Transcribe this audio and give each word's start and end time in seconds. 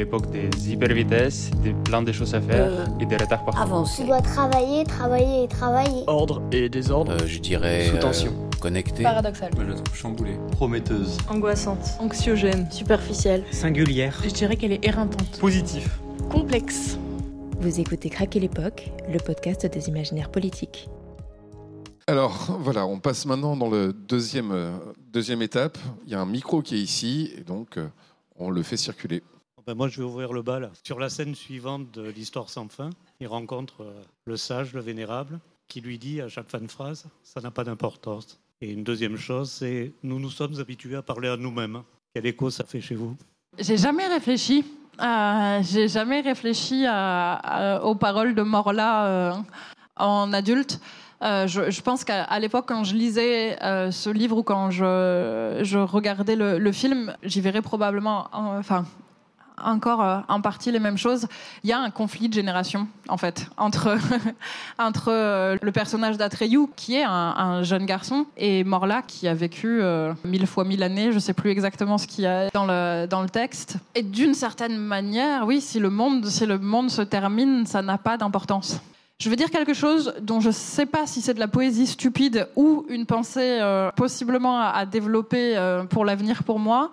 l'époque 0.00 0.30
des 0.30 0.48
hypervitesses, 0.70 1.50
des 1.62 1.72
plein 1.72 2.02
de 2.02 2.12
choses 2.12 2.34
à 2.34 2.40
faire 2.40 2.68
Euh, 2.72 3.00
et 3.00 3.06
des 3.06 3.16
retards 3.16 3.44
partout. 3.44 3.60
Avancer. 3.60 4.02
Tu 4.02 4.08
dois 4.08 4.22
travailler, 4.22 4.84
travailler 4.84 5.44
et 5.44 5.48
travailler. 5.48 6.02
Ordre 6.06 6.42
et 6.52 6.68
désordre. 6.68 7.12
Euh, 7.12 7.26
je 7.26 7.38
dirais. 7.38 7.86
Sous 7.88 7.96
euh, 7.96 8.00
tension. 8.00 8.32
connecté. 8.60 9.02
Paradoxal. 9.02 9.50
Moi, 9.54 9.64
je 9.66 9.70
la 9.70 9.76
trouve 9.76 9.94
chamboulée. 9.96 10.36
Prometteuse. 10.52 11.18
Angoissante. 11.28 11.84
Anxiogène. 11.98 12.66
Superficielle. 12.70 13.44
Singulière. 13.50 14.18
Je 14.24 14.30
dirais 14.30 14.56
qu'elle 14.56 14.72
est 14.72 14.84
éreintante. 14.86 15.38
Positif. 15.38 16.00
Complexe. 16.30 16.98
Vous 17.60 17.78
écoutez 17.78 18.08
Craquer 18.08 18.40
l'époque, 18.40 18.90
le 19.12 19.18
podcast 19.18 19.66
des 19.66 19.88
imaginaires 19.88 20.30
politiques. 20.30 20.88
Alors 22.06 22.58
voilà, 22.60 22.86
on 22.86 22.98
passe 22.98 23.26
maintenant 23.26 23.54
dans 23.56 23.68
le 23.68 23.92
deuxième, 23.92 24.50
euh, 24.52 24.72
deuxième 25.12 25.42
étape. 25.42 25.76
Il 26.06 26.12
y 26.12 26.14
a 26.14 26.20
un 26.20 26.26
micro 26.26 26.62
qui 26.62 26.74
est 26.76 26.80
ici 26.80 27.32
et 27.38 27.42
donc 27.44 27.76
euh, 27.76 27.86
on 28.38 28.48
le 28.50 28.62
fait 28.62 28.78
circuler. 28.78 29.22
Ben, 29.70 29.76
moi, 29.76 29.86
je 29.86 29.98
vais 29.98 30.04
ouvrir 30.04 30.32
le 30.32 30.42
bal. 30.42 30.68
Sur 30.84 30.98
la 30.98 31.08
scène 31.08 31.36
suivante 31.36 31.92
de 31.92 32.02
l'histoire 32.10 32.48
sans 32.50 32.66
fin, 32.68 32.90
il 33.20 33.28
rencontre 33.28 33.82
euh, 33.82 33.92
le 34.24 34.36
sage, 34.36 34.72
le 34.74 34.80
vénérable, 34.80 35.38
qui 35.68 35.80
lui 35.80 35.96
dit 35.96 36.20
à 36.20 36.26
chaque 36.28 36.48
fin 36.50 36.58
de 36.58 36.66
phrase 36.68 37.04
Ça 37.22 37.40
n'a 37.40 37.52
pas 37.52 37.62
d'importance. 37.62 38.40
Et 38.60 38.72
une 38.72 38.82
deuxième 38.82 39.16
chose, 39.16 39.48
c'est 39.48 39.92
Nous 40.02 40.18
nous 40.18 40.28
sommes 40.30 40.58
habitués 40.58 40.96
à 40.96 41.02
parler 41.02 41.28
à 41.28 41.36
nous-mêmes. 41.36 41.82
Quel 42.12 42.26
écho 42.26 42.50
ça 42.50 42.64
fait 42.64 42.80
chez 42.80 42.96
vous? 42.96 43.14
J'ai 43.60 43.76
jamais 43.76 44.08
réfléchi. 44.08 44.64
euh, 45.00 45.60
j'ai 45.62 45.86
jamais 45.86 46.20
réfléchi 46.20 46.84
à- 46.86 47.34
à- 47.34 47.80
aux 47.84 47.94
paroles 47.94 48.34
de 48.34 48.42
Morla 48.42 49.06
euh, 49.06 49.32
en 49.98 50.32
adulte. 50.32 50.80
Euh, 51.22 51.46
je, 51.46 51.70
je 51.70 51.80
pense 51.80 52.02
qu'à 52.02 52.36
l'époque, 52.40 52.64
quand 52.66 52.82
je 52.82 52.96
lisais 52.96 53.56
euh, 53.62 53.92
ce 53.92 54.10
livre 54.10 54.36
ou 54.38 54.42
quand 54.42 54.72
je, 54.72 55.60
je 55.62 55.78
regardais 55.78 56.34
le, 56.34 56.58
le 56.58 56.72
film, 56.72 57.14
j'y 57.22 57.40
verrais 57.40 57.62
probablement, 57.62 58.26
en- 58.32 58.58
enfin, 58.58 58.84
encore 59.64 60.02
euh, 60.02 60.18
en 60.28 60.40
partie 60.40 60.70
les 60.70 60.78
mêmes 60.78 60.98
choses. 60.98 61.26
Il 61.62 61.70
y 61.70 61.72
a 61.72 61.78
un 61.78 61.90
conflit 61.90 62.28
de 62.28 62.34
génération, 62.34 62.88
en 63.08 63.16
fait, 63.16 63.46
entre, 63.56 63.96
entre 64.78 65.08
euh, 65.08 65.56
le 65.60 65.72
personnage 65.72 66.16
d'Atreyu, 66.16 66.68
qui 66.76 66.96
est 66.96 67.04
un, 67.04 67.10
un 67.10 67.62
jeune 67.62 67.86
garçon, 67.86 68.26
et 68.36 68.64
Morla, 68.64 69.02
qui 69.02 69.28
a 69.28 69.34
vécu 69.34 69.80
euh, 69.80 70.12
mille 70.24 70.46
fois 70.46 70.64
mille 70.64 70.82
années. 70.82 71.12
Je 71.12 71.18
sais 71.18 71.32
plus 71.32 71.50
exactement 71.50 71.98
ce 71.98 72.06
qu'il 72.06 72.24
y 72.24 72.26
a 72.26 72.50
dans 72.50 72.66
le, 72.66 73.06
dans 73.06 73.22
le 73.22 73.28
texte. 73.28 73.76
Et 73.94 74.02
d'une 74.02 74.34
certaine 74.34 74.76
manière, 74.76 75.46
oui, 75.46 75.60
si 75.60 75.78
le 75.78 75.90
monde, 75.90 76.26
si 76.26 76.46
le 76.46 76.58
monde 76.58 76.90
se 76.90 77.02
termine, 77.02 77.66
ça 77.66 77.82
n'a 77.82 77.98
pas 77.98 78.16
d'importance. 78.16 78.80
Je 79.18 79.28
veux 79.28 79.36
dire 79.36 79.50
quelque 79.50 79.74
chose 79.74 80.14
dont 80.22 80.40
je 80.40 80.48
ne 80.48 80.52
sais 80.52 80.86
pas 80.86 81.06
si 81.06 81.20
c'est 81.20 81.34
de 81.34 81.40
la 81.40 81.48
poésie 81.48 81.86
stupide 81.86 82.48
ou 82.56 82.86
une 82.88 83.04
pensée 83.04 83.58
euh, 83.60 83.90
possiblement 83.92 84.60
à, 84.60 84.86
développer 84.86 85.56
pour 85.90 86.06
l'avenir 86.06 86.42
pour 86.42 86.58
moi. 86.58 86.90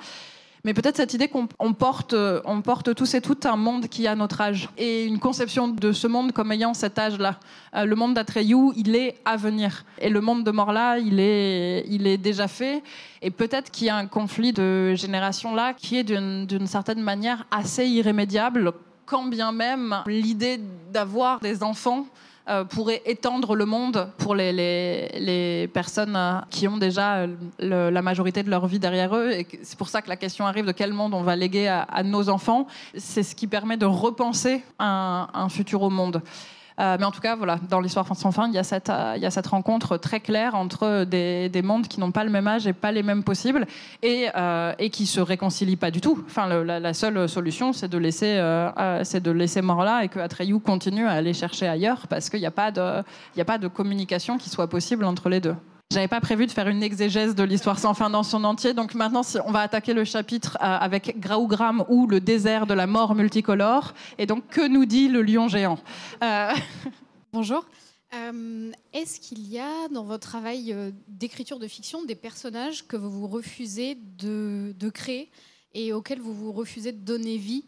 Mais 0.68 0.74
peut-être 0.74 0.98
cette 0.98 1.14
idée 1.14 1.30
qu'on 1.30 1.48
on 1.60 1.72
porte, 1.72 2.12
euh, 2.12 2.42
on 2.44 2.62
porte 2.62 2.94
tous 2.94 3.14
et 3.14 3.22
toutes 3.22 3.46
un 3.46 3.56
monde 3.56 3.88
qui 3.88 4.06
a 4.06 4.16
notre 4.16 4.42
âge 4.42 4.68
et 4.78 5.06
une 5.06 5.18
conception 5.18 5.70
de 5.70 5.94
ce 5.94 6.08
monde 6.08 6.34
comme 6.34 6.52
ayant 6.52 6.74
cet 6.74 7.00
âge-là. 7.00 7.40
Euh, 7.74 7.86
le 7.86 7.96
monde 7.96 8.16
d'Atreyu, 8.16 8.74
il 8.76 8.94
est 8.94 9.16
à 9.24 9.38
venir. 9.38 9.86
Et 9.98 10.10
le 10.10 10.20
monde 10.20 10.44
de 10.44 10.52
Morla, 10.52 11.00
il 11.00 11.22
est, 11.22 11.86
il 11.88 12.06
est 12.06 12.18
déjà 12.18 12.50
fait. 12.50 12.84
Et 13.22 13.32
peut-être 13.32 13.72
qu'il 13.72 13.88
y 13.88 13.90
a 13.90 13.96
un 13.96 14.08
conflit 14.08 14.52
de 14.52 14.94
génération 14.94 15.56
là 15.56 15.74
qui 15.74 16.00
est 16.00 16.04
d'une 16.04 16.68
certaine 16.68 17.00
manière 17.00 17.46
assez 17.50 17.88
irrémédiable, 17.88 18.74
quand 19.06 19.24
bien 19.24 19.54
même 19.54 20.04
l'idée 20.06 20.60
d'avoir 20.92 21.40
des 21.40 21.64
enfants 21.64 22.08
pourrait 22.70 23.02
étendre 23.06 23.56
le 23.56 23.66
monde 23.66 24.10
pour 24.18 24.34
les, 24.36 25.70
personnes 25.74 26.16
euh, 26.16 26.40
qui 26.50 26.68
ont 26.68 26.78
déjà 26.78 27.18
euh, 27.18 27.92
la 27.92 28.02
majorité 28.02 28.44
de 28.44 28.50
leur 28.50 28.68
vie 28.68 28.80
derrière 28.80 29.16
eux. 29.16 29.32
Et 29.32 29.48
c'est 29.64 29.78
pour 29.78 29.90
ça 29.90 30.02
que 30.02 30.10
la 30.10 30.16
question 30.16 30.46
arrive 30.46 30.66
de 30.66 30.72
quel 30.72 30.94
monde 30.94 31.14
on 31.14 31.24
va 31.24 31.36
léguer 31.36 31.68
à, 31.68 32.04
nos 32.04 32.30
enfants. 32.30 32.68
C'est 32.96 33.24
ce 33.24 33.36
qui 33.36 33.48
permet 33.48 33.78
de 33.78 33.86
repenser 33.86 34.64
un 34.80 35.50
futur 35.50 35.82
au 35.82 35.90
monde. 35.90 36.22
Euh, 36.80 36.98
mais 37.00 37.06
en 37.06 37.12
tout 37.12 37.22
cas, 37.22 37.36
voilà, 37.36 37.60
dans 37.70 37.80
l'histoire 37.80 38.06
sans 38.16 38.32
fin, 38.32 38.48
il 38.48 38.54
y, 38.54 38.58
a 38.58 38.64
cette, 38.64 38.90
euh, 38.90 39.14
il 39.16 39.22
y 39.22 39.26
a 39.26 39.32
cette 39.32 39.48
rencontre 39.48 39.98
très 39.98 40.20
claire 40.20 40.54
entre 40.54 41.06
des, 41.06 41.50
des 41.50 41.62
mondes 41.64 41.88
qui 41.88 42.00
n'ont 42.00 42.12
pas 42.12 42.24
le 42.24 42.30
même 42.30 42.48
âge 42.48 42.68
et 42.68 42.74
pas 42.74 42.92
les 42.92 43.02
mêmes 43.02 43.24
possibles 43.24 43.66
et, 44.04 44.28
euh, 44.36 44.74
et 44.78 44.92
qui 44.92 45.08
se 45.08 45.20
réconcilient 45.20 45.76
pas 45.76 45.90
du 45.90 46.02
tout. 46.02 46.24
Enfin, 46.28 46.48
la, 46.48 46.94
seule 46.94 47.28
solution, 47.28 47.74
c'est 47.74 47.88
de 47.88 47.98
laisser, 47.98 48.42
c'est 49.04 49.24
laisser 49.32 49.62
Morla 49.62 50.04
et 50.04 50.10
que 50.10 50.20
Atreyu 50.20 50.60
continue 50.60 51.08
à 51.08 51.12
aller 51.12 51.34
chercher 51.34 51.68
ailleurs 51.68 52.08
parce 52.08 52.30
qu'il 52.30 52.40
n'y 52.40 52.46
a 52.46 52.50
a 52.50 53.46
pas 53.46 53.58
de 53.58 53.68
communication 53.68 54.38
qui 54.38 54.50
soit 54.50 54.70
possible 54.70 55.06
entre 55.06 55.30
les 55.30 55.40
deux. 55.40 55.56
J'avais 55.90 56.10
pas 56.10 56.20
prévu 56.20 56.46
de 56.46 56.52
faire 56.52 56.68
une 56.68 56.84
exégèse 56.84 57.34
de 57.34 57.44
l'histoire 57.44 57.80
sans 57.80 57.94
fin 57.94 58.10
dans 58.10 58.24
son 58.24 58.44
entier, 58.44 58.74
donc 58.74 58.94
maintenant 58.94 59.22
on 59.46 59.52
va 59.54 59.62
attaquer 59.62 59.94
le 59.94 60.04
chapitre 60.04 60.58
euh, 60.58 60.66
avec 60.66 61.18
Graugram 61.18 61.86
ou 61.88 62.08
le 62.08 62.20
désert 62.20 62.68
de 62.68 62.74
la 62.74 62.88
mort 62.88 63.16
multicolore. 63.16 63.94
Et 64.18 64.26
donc 64.26 64.48
que 64.50 64.68
nous 64.68 64.86
dit 64.86 65.08
le 65.08 65.22
lion 65.22 65.48
géant 65.48 65.80
Euh, 66.22 66.52
Bonjour. 67.32 67.66
Euh, 68.14 68.70
Est-ce 68.92 69.22
qu'il 69.22 69.48
y 69.48 69.60
a 69.60 69.88
dans 69.88 70.04
votre 70.04 70.28
travail 70.28 70.76
d'écriture 71.08 71.58
de 71.58 71.70
fiction 71.70 72.04
des 72.04 72.16
personnages 72.16 72.86
que 72.86 72.98
vous 72.98 73.10
vous 73.10 73.28
refusez 73.28 73.96
de, 73.96 74.90
créer 74.90 75.32
et 75.74 75.94
auxquels 75.94 76.20
vous 76.20 76.34
vous 76.34 76.52
refusez 76.52 76.92
de 76.92 77.00
donner 77.00 77.38
vie 77.38 77.64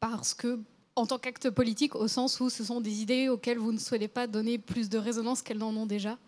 parce 0.00 0.34
que, 0.34 0.58
en 0.96 1.06
tant 1.06 1.18
qu'acte 1.18 1.48
politique, 1.50 1.94
au 1.94 2.08
sens 2.08 2.40
où 2.40 2.50
ce 2.50 2.64
sont 2.64 2.80
des 2.80 3.02
idées 3.02 3.28
auxquelles 3.28 3.58
vous 3.58 3.72
ne 3.72 3.78
souhaitez 3.78 4.08
pas 4.08 4.26
donner 4.26 4.58
plus 4.58 4.88
de 4.88 4.98
résonance 4.98 5.42
qu'elles 5.42 5.58
n'en 5.58 5.74
ont 5.76 5.86
déjà? 5.86 6.18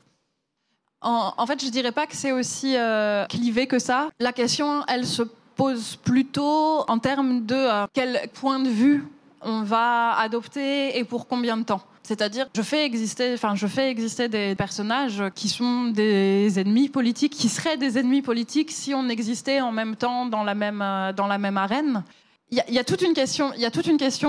En, 1.02 1.46
fait, 1.46 1.64
je 1.64 1.70
dirais 1.70 1.92
pas 1.92 2.06
que 2.06 2.16
c'est 2.16 2.32
aussi 2.32 2.74
euh, 2.76 3.26
clivé 3.26 3.66
que 3.66 3.78
ça. 3.78 4.08
La 4.18 4.32
question, 4.32 4.84
elle 4.88 5.06
se 5.06 5.22
pose 5.54 5.96
plutôt 5.96 6.84
en 6.88 6.98
termes 6.98 7.46
de 7.46 7.54
euh, 7.54 7.86
quel 7.92 8.28
point 8.34 8.58
de 8.58 8.68
vue 8.68 9.04
on 9.42 9.62
va 9.62 10.18
adopter 10.18 10.98
et 10.98 11.04
pour 11.04 11.28
combien 11.28 11.56
de 11.56 11.62
temps. 11.62 11.82
C'est-à-dire, 12.02 12.46
je 12.54 12.62
fais 12.62 12.84
exister, 12.84 13.34
enfin, 13.34 13.56
je 13.56 13.66
fais 13.66 13.90
exister 13.90 14.28
des 14.28 14.54
personnages 14.54 15.24
qui 15.34 15.48
sont 15.48 15.86
des 15.86 16.58
ennemis 16.58 16.88
politiques, 16.88 17.32
qui 17.32 17.48
seraient 17.48 17.76
des 17.76 17.98
ennemis 17.98 18.22
politiques 18.22 18.70
si 18.70 18.94
on 18.94 19.08
existait 19.08 19.60
en 19.60 19.72
même 19.72 19.96
temps 19.96 20.26
dans 20.26 20.44
la 20.44 20.54
même, 20.54 20.82
euh, 20.82 21.12
dans 21.12 21.26
la 21.26 21.38
même 21.38 21.56
arène. 21.56 22.04
Il 22.52 22.62
y, 22.68 22.78
a- 22.78 22.84
toute 22.84 23.02
une 23.02 23.12
question, 23.12 23.52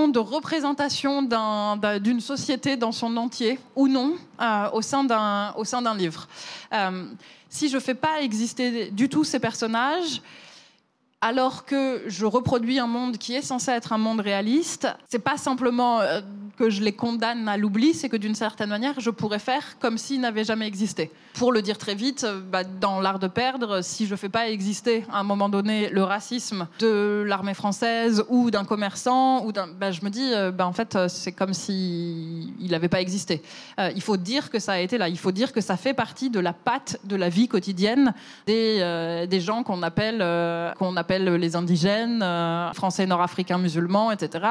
de 0.08 0.18
représentation 0.18 1.22
d'un- 1.22 1.78
d'un- 1.78 2.00
d'une 2.00 2.20
société 2.20 2.76
dans 2.76 2.92
son 2.92 3.16
entier 3.16 3.60
ou 3.76 3.88
non 3.88 4.16
euh, 4.42 4.70
au 4.74 4.82
sein 4.82 5.04
d'un 5.04 5.54
au 5.56 5.64
sein 5.64 5.84
d'un 5.84 5.96
livre. 5.96 6.28
Euh, 6.74 7.06
si 7.48 7.70
je 7.70 7.78
fais 7.78 7.94
pas 7.94 8.22
exister 8.22 8.90
du 8.90 9.08
tout 9.08 9.24
ces 9.24 9.40
personnages, 9.40 10.22
alors 11.22 11.66
que 11.66 12.04
je 12.06 12.26
reproduis 12.26 12.78
un 12.78 12.86
monde 12.86 13.18
qui 13.18 13.34
est 13.34 13.42
censé 13.42 13.72
être 13.72 13.92
un 13.92 13.98
monde 13.98 14.20
réaliste, 14.20 14.88
c'est 15.10 15.20
pas 15.20 15.38
simplement 15.38 16.00
euh, 16.00 16.22
que 16.58 16.70
je 16.70 16.84
les 16.84 16.92
condamne 16.92 17.48
à 17.48 17.58
l'oubli, 17.58 17.96
c'est 17.96 18.08
que 18.08 18.18
d'une 18.18 18.36
certaine 18.36 18.70
manière, 18.70 19.00
je 19.00 19.10
pourrais 19.10 19.40
faire 19.40 19.80
comme 19.80 19.98
s'ils 19.98 20.22
n'avaient 20.22 20.44
jamais 20.44 20.68
existé. 20.68 21.12
Pour 21.34 21.52
le 21.52 21.64
dire 21.64 21.80
très 21.80 21.96
vite, 21.96 22.24
euh, 22.24 22.40
bah, 22.40 22.64
dans 22.64 23.02
l'art 23.02 23.18
de 23.18 23.28
perdre, 23.28 23.82
si 23.82 24.06
je 24.06 24.16
fais 24.16 24.30
pas 24.30 24.50
exister 24.50 25.06
à 25.12 25.20
un 25.20 25.24
moment 25.24 25.50
donné 25.50 25.90
le 25.90 26.04
racisme 26.04 26.68
de 26.80 27.24
l'armée 27.26 27.56
française 27.56 28.24
ou 28.30 28.52
d'un 28.52 28.66
commerçant, 28.66 29.44
ou 29.44 29.52
d'un, 29.52 29.68
bah, 29.68 29.90
je 29.92 30.04
me 30.04 30.12
dis, 30.12 30.34
euh, 30.34 30.52
bah, 30.52 30.68
en 30.68 30.74
fait, 30.74 31.00
c'est 31.08 31.32
comme 31.32 31.56
si 31.56 32.54
il 32.60 32.70
n'avait 32.70 32.90
pas 32.90 33.02
existé. 33.02 33.42
Il 33.96 34.02
faut 34.02 34.18
dire 34.18 34.52
que 34.52 34.60
ça 34.60 34.74
a 34.74 34.80
été 34.80 35.00
là. 35.00 35.10
Il 35.10 35.18
faut 35.18 35.32
dire 35.32 35.52
que 35.52 35.62
ça 35.62 35.78
fait 35.78 35.94
partie 35.94 36.30
de 36.30 36.40
la 36.40 36.54
patte 36.54 37.00
de 37.06 37.16
la 37.16 37.30
vie 37.30 37.48
quotidienne 37.48 38.14
des, 38.46 39.26
des 39.30 39.42
gens 39.42 39.64
qu'on 39.64 39.84
appelle, 39.84 40.20
qu'on 40.78 40.96
appelle 40.96 41.07
les 41.10 41.56
indigènes, 41.56 42.22
euh, 42.22 42.72
français, 42.74 43.06
nord-africains, 43.06 43.58
musulmans, 43.58 44.12
etc. 44.12 44.46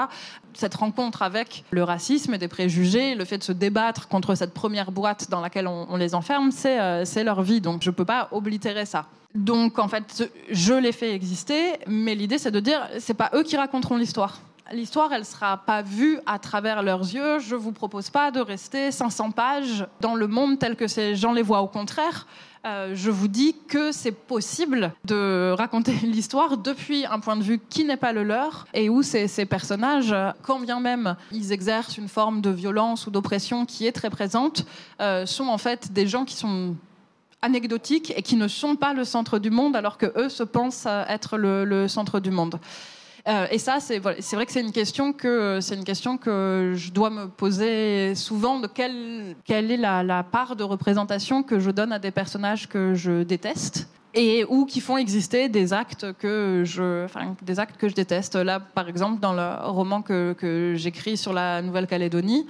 Cette 0.54 0.74
rencontre 0.74 1.22
avec 1.22 1.64
le 1.70 1.84
racisme 1.84 2.34
et 2.34 2.38
des 2.38 2.48
préjugés, 2.48 3.14
le 3.14 3.24
fait 3.24 3.38
de 3.38 3.42
se 3.42 3.52
débattre 3.52 4.08
contre 4.08 4.34
cette 4.34 4.54
première 4.54 4.90
boîte 4.90 5.30
dans 5.30 5.40
laquelle 5.40 5.66
on, 5.66 5.96
les 5.96 6.14
enferme, 6.14 6.50
c'est 6.50 6.80
euh, 6.80 7.04
c'est 7.04 7.24
leur 7.24 7.42
vie. 7.42 7.60
Donc 7.60 7.82
je 7.82 7.90
ne 7.90 7.94
peux 7.94 8.04
pas 8.04 8.28
oblitérer 8.32 8.86
ça. 8.86 9.06
Donc 9.34 9.78
en 9.78 9.88
fait, 9.88 10.30
je 10.50 10.74
les 10.74 10.92
fais 10.92 11.12
exister, 11.14 11.74
mais 11.86 12.14
l'idée 12.14 12.38
c'est 12.38 12.50
de 12.50 12.60
dire, 12.60 12.88
c'est 12.98 13.14
pas 13.14 13.30
eux 13.34 13.42
qui 13.42 13.56
raconteront 13.56 13.96
l'histoire. 13.96 14.40
L'histoire, 14.72 15.12
elle 15.12 15.24
sera 15.24 15.58
pas 15.58 15.82
vue 15.82 16.18
à 16.26 16.40
travers 16.40 16.82
leurs 16.82 17.02
yeux. 17.02 17.38
Je 17.38 17.54
vous 17.54 17.70
propose 17.70 18.10
pas 18.10 18.32
de 18.32 18.40
rester 18.40 18.90
500 18.90 19.30
pages 19.30 19.86
dans 20.00 20.16
le 20.16 20.26
monde 20.26 20.58
tel 20.58 20.74
que 20.74 20.88
ces 20.88 21.14
gens 21.14 21.32
les 21.32 21.42
voient. 21.42 21.60
Au 21.60 21.68
contraire, 21.68 22.26
euh, 22.64 22.90
je 22.92 23.12
vous 23.12 23.28
dis 23.28 23.54
que 23.68 23.92
c'est 23.92 24.10
possible 24.10 24.92
de 25.04 25.54
raconter 25.56 25.92
l'histoire 26.02 26.56
depuis 26.56 27.06
un 27.06 27.20
point 27.20 27.36
de 27.36 27.44
vue 27.44 27.60
qui 27.60 27.84
n'est 27.84 27.96
pas 27.96 28.12
le 28.12 28.24
leur 28.24 28.66
et 28.74 28.88
où 28.88 29.02
ces, 29.02 29.28
personnages, 29.46 30.14
quand 30.42 30.58
bien 30.58 30.80
même 30.80 31.14
ils 31.30 31.52
exercent 31.52 31.96
une 31.96 32.08
forme 32.08 32.40
de 32.40 32.50
violence 32.50 33.06
ou 33.06 33.12
d'oppression 33.12 33.66
qui 33.66 33.86
est 33.86 33.92
très 33.92 34.10
présente, 34.10 34.66
euh, 35.00 35.26
sont 35.26 35.46
en 35.46 35.58
fait 35.58 35.92
des 35.92 36.08
gens 36.08 36.24
qui 36.24 36.34
sont 36.34 36.74
anecdotiques 37.40 38.12
et 38.16 38.22
qui 38.22 38.34
ne 38.34 38.48
sont 38.48 38.74
pas 38.74 38.94
le 38.94 39.04
centre 39.04 39.38
du 39.38 39.50
monde 39.50 39.76
alors 39.76 39.96
que 39.96 40.12
eux 40.16 40.28
se 40.28 40.42
pensent 40.42 40.86
euh, 40.88 41.04
être 41.08 41.38
le 41.38 41.86
centre 41.86 42.18
du 42.18 42.32
monde. 42.32 42.58
Euh, 43.28 43.46
et 43.50 43.58
ça, 43.58 43.78
c'est 43.80 43.98
vrai 43.98 44.46
que 44.46 44.52
c'est 44.52 44.60
une 44.60 44.72
question 44.72 45.12
que 45.12 45.58
c'est 45.60 45.74
une 45.74 45.84
question 45.84 46.16
que 46.16 46.74
je 46.76 46.92
dois 46.92 47.10
me 47.10 47.26
poser 47.26 48.14
souvent 48.14 48.60
de 48.60 48.68
quelle 48.68 49.34
quelle 49.44 49.70
est 49.72 49.76
la, 49.76 50.22
part 50.22 50.54
de 50.54 50.62
représentation 50.62 51.42
que 51.42 51.58
je 51.58 51.70
donne 51.70 51.92
à 51.92 51.98
des 51.98 52.12
personnages 52.12 52.68
que 52.68 52.94
je 52.94 53.24
déteste 53.24 53.88
et 54.14 54.44
ou 54.48 54.64
qui 54.64 54.80
font 54.80 54.96
exister 54.96 55.48
des 55.48 55.72
actes 55.72 56.06
que 56.18 56.62
je, 56.64 57.06
des 57.42 57.58
actes 57.58 57.76
que 57.76 57.88
je 57.88 57.94
déteste. 57.94 58.36
Là, 58.36 58.60
par 58.60 58.88
exemple, 58.88 59.20
dans 59.20 59.34
le 59.34 59.68
roman 59.68 60.02
que, 60.02 60.32
que 60.32 60.74
j'écris 60.76 61.16
sur 61.16 61.32
la 61.32 61.60
Nouvelle-Calédonie, 61.60 62.46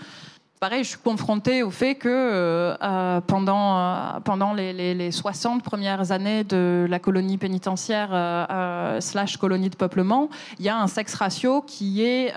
pareil, 0.60 0.84
je 0.84 0.90
suis 0.90 0.98
confrontée 0.98 1.62
au 1.62 1.70
fait 1.70 1.94
que 1.94 2.08
euh, 2.08 2.76
euh, 2.82 3.20
pendant, 3.20 3.78
euh, 3.78 4.20
pendant 4.20 4.54
les, 4.54 4.72
les, 4.72 4.94
les, 4.94 5.10
60 5.10 5.62
premières 5.62 6.12
années 6.12 6.44
de 6.44 6.86
la 6.88 6.98
colonie 6.98 7.38
pénitentiaire 7.38 8.08
euh, 8.12 9.00
slash 9.00 9.36
colonie 9.36 9.70
de 9.70 9.76
peuplement, 9.76 10.28
il 10.58 10.64
y 10.64 10.68
a 10.68 10.78
un 10.78 10.86
sexe 10.86 11.14
ratio 11.14 11.62
qui 11.62 12.02
est 12.02 12.32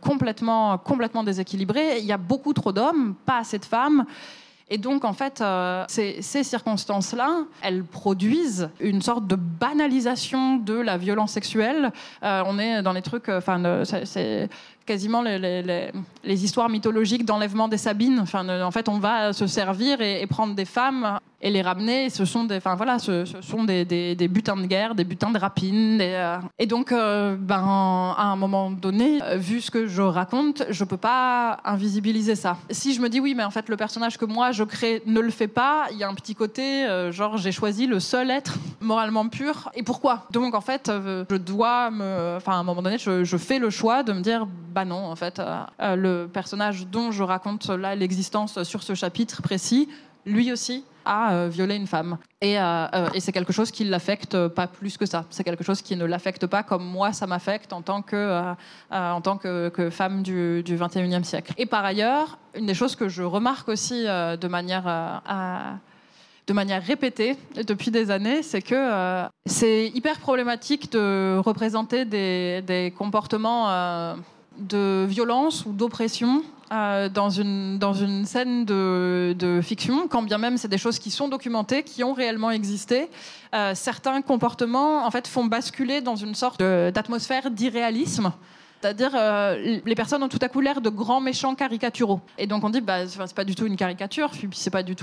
complètement, 0.00 0.78
complètement 0.78 1.24
déséquilibré. 1.24 1.98
Il 1.98 2.04
y 2.04 2.12
a 2.12 2.18
beaucoup 2.18 2.52
trop 2.52 2.72
d'hommes, 2.72 3.14
pas 3.24 3.38
assez 3.38 3.58
de 3.58 3.64
femmes. 3.64 4.04
Et 4.68 4.78
donc, 4.78 5.04
en 5.04 5.12
fait, 5.12 5.40
euh, 5.40 5.84
ces, 5.86 6.22
ces 6.22 6.42
circonstances-là, 6.42 7.44
elles 7.62 7.84
produisent 7.84 8.68
une 8.80 9.00
sorte 9.00 9.26
de 9.28 9.36
banalisation 9.36 10.56
de 10.56 10.74
la 10.74 10.96
violence 10.96 11.32
sexuelle. 11.32 11.92
Euh, 12.24 12.42
on 12.46 12.58
est 12.58 12.82
dans 12.82 12.92
les 12.92 13.02
trucs, 13.02 13.28
enfin, 13.28 13.84
c'est 13.84 14.48
quasiment 14.86 15.22
les, 15.22 15.92
histoires 16.24 16.68
mythologiques 16.68 17.24
d'enlèvement 17.24 17.68
des 17.68 17.76
Sabines. 17.76 18.24
En 18.32 18.70
fait, 18.70 18.88
on 18.88 18.98
va 18.98 19.32
se 19.32 19.46
servir 19.46 20.00
et, 20.00 20.26
prendre 20.26 20.54
des 20.54 20.64
femmes 20.64 21.18
et 21.42 21.50
les 21.50 21.62
ramener. 21.62 22.08
Ce 22.08 22.24
sont 22.24 22.44
des, 22.44 22.56
enfin 22.56 22.74
voilà, 22.74 22.98
ce, 22.98 23.24
sont 23.24 23.64
des, 23.64 24.16
butins 24.28 24.56
de 24.56 24.66
guerre, 24.66 24.94
des 24.94 25.04
butins 25.04 25.30
de 25.30 25.38
rapine. 25.38 25.98
Des, 25.98 26.12
euh... 26.14 26.38
Et 26.58 26.66
donc, 26.66 26.92
euh, 26.92 27.36
ben, 27.38 28.14
à 28.16 28.24
un 28.24 28.36
moment 28.36 28.70
donné, 28.70 29.20
euh, 29.22 29.36
vu 29.36 29.60
ce 29.60 29.70
que 29.70 29.86
je 29.86 30.02
raconte, 30.02 30.64
je 30.70 30.84
peux 30.84 30.96
pas 30.96 31.58
invisibiliser 31.64 32.36
ça. 32.36 32.56
Si 32.70 32.94
je 32.94 33.00
me 33.00 33.08
dis 33.08 33.20
oui, 33.20 33.34
mais 33.34 33.44
en 33.44 33.50
fait, 33.50 33.68
le 33.68 33.76
personnage 33.76 34.16
que 34.16 34.24
moi 34.24 34.52
je 34.52 34.64
crée 34.64 35.02
ne 35.06 35.20
le 35.20 35.30
fait 35.30 35.48
pas, 35.48 35.86
il 35.90 35.98
y 35.98 36.04
a 36.04 36.08
un 36.08 36.14
petit 36.14 36.34
côté, 36.34 36.86
genre 37.10 37.36
j'ai 37.36 37.52
choisi 37.52 37.86
le 37.86 38.00
seul 38.00 38.30
être 38.30 38.56
moralement 38.80 39.28
pur. 39.28 39.70
Et 39.74 39.82
pourquoi? 39.82 40.26
Donc 40.30 40.54
en 40.54 40.60
fait, 40.60 40.90
je 40.90 41.36
dois 41.36 41.90
me, 41.90 42.36
enfin 42.36 42.52
à 42.52 42.56
un 42.56 42.62
moment 42.62 42.82
donné, 42.82 42.98
je, 42.98 43.36
fais 43.36 43.58
le 43.58 43.70
choix 43.70 44.02
de 44.02 44.12
me 44.12 44.20
dire 44.20 44.46
bah 44.76 44.84
non, 44.84 45.06
en 45.06 45.16
fait, 45.16 45.40
le 45.80 46.26
personnage 46.26 46.86
dont 46.86 47.10
je 47.10 47.22
raconte 47.22 47.70
là 47.70 47.94
l'existence 47.94 48.62
sur 48.62 48.82
ce 48.82 48.94
chapitre 48.94 49.40
précis, 49.40 49.88
lui 50.26 50.52
aussi 50.52 50.84
a 51.06 51.32
euh, 51.32 51.48
violé 51.48 51.76
une 51.76 51.86
femme. 51.86 52.18
Et, 52.42 52.58
euh, 52.58 52.86
euh, 52.92 53.08
et 53.14 53.20
c'est 53.20 53.32
quelque 53.32 53.54
chose 53.54 53.70
qui 53.70 53.84
l'affecte 53.84 54.48
pas 54.48 54.66
plus 54.66 54.98
que 54.98 55.06
ça. 55.06 55.24
C'est 55.30 55.44
quelque 55.44 55.64
chose 55.64 55.80
qui 55.80 55.96
ne 55.96 56.04
l'affecte 56.04 56.46
pas 56.46 56.62
comme 56.62 56.84
moi, 56.84 57.14
ça 57.14 57.26
m'affecte 57.26 57.72
en 57.72 57.80
tant 57.80 58.02
que, 58.02 58.16
euh, 58.16 58.52
en 58.90 59.22
tant 59.22 59.38
que, 59.38 59.88
femme 59.90 60.22
du, 60.22 60.62
du, 60.62 60.76
21e 60.76 61.24
siècle. 61.24 61.54
Et 61.56 61.64
par 61.64 61.86
ailleurs, 61.86 62.38
une 62.54 62.66
des 62.66 62.74
choses 62.74 62.96
que 62.96 63.08
je 63.08 63.22
remarque 63.22 63.68
aussi 63.68 64.04
de 64.04 64.48
manière... 64.48 65.22
de 66.46 66.52
manière 66.52 66.82
répétée 66.82 67.36
depuis 67.66 67.90
des 67.90 68.10
années, 68.10 68.42
c'est 68.42 68.62
que 68.62 68.74
euh, 68.74 69.26
c'est 69.46 69.88
hyper 69.88 70.20
problématique 70.20 70.92
de 70.92 71.38
représenter 71.38 72.04
des, 72.04 72.62
des 72.62 72.92
comportements 72.96 73.68
euh, 73.68 74.14
de 74.58 75.04
violence 75.08 75.64
ou 75.66 75.72
d'oppression 75.72 76.42
euh, 76.72 77.08
dans, 77.08 77.30
une, 77.30 77.78
dans 77.78 77.92
une 77.92 78.24
scène 78.24 78.64
de, 78.64 79.36
de 79.38 79.60
fiction, 79.60 80.08
quand 80.08 80.22
bien 80.22 80.38
même 80.38 80.56
c'est 80.56 80.66
des 80.66 80.78
choses 80.78 80.98
qui 80.98 81.12
sont 81.12 81.28
documentées, 81.28 81.84
qui 81.84 82.02
ont 82.02 82.12
réellement 82.12 82.50
existé. 82.50 83.08
Euh, 83.54 83.72
certains 83.76 84.20
comportements 84.20 85.06
en 85.06 85.10
fait, 85.12 85.28
font 85.28 85.44
basculer 85.44 86.00
dans 86.00 86.16
une 86.16 86.34
sorte 86.34 86.60
d'atmosphère 86.60 87.52
d'irréalisme. 87.52 88.32
C'est-à-dire, 88.80 89.12
euh, 89.14 89.80
les 89.84 89.94
personnes 89.94 90.22
ont 90.22 90.28
tout 90.28 90.38
à 90.42 90.48
coup 90.48 90.60
l'air 90.60 90.80
de 90.80 90.90
grands 90.90 91.20
méchants 91.20 91.54
caricaturaux. 91.54 92.20
Et 92.36 92.48
donc 92.48 92.64
on 92.64 92.70
dit, 92.70 92.80
bah, 92.80 93.06
c'est 93.06 93.34
pas 93.34 93.44
du 93.44 93.54
tout 93.54 93.66
une 93.66 93.76
caricature, 93.76 94.30
puis 94.30 94.48
c'est 94.52 94.70
pas 94.70 94.82
du 94.82 94.94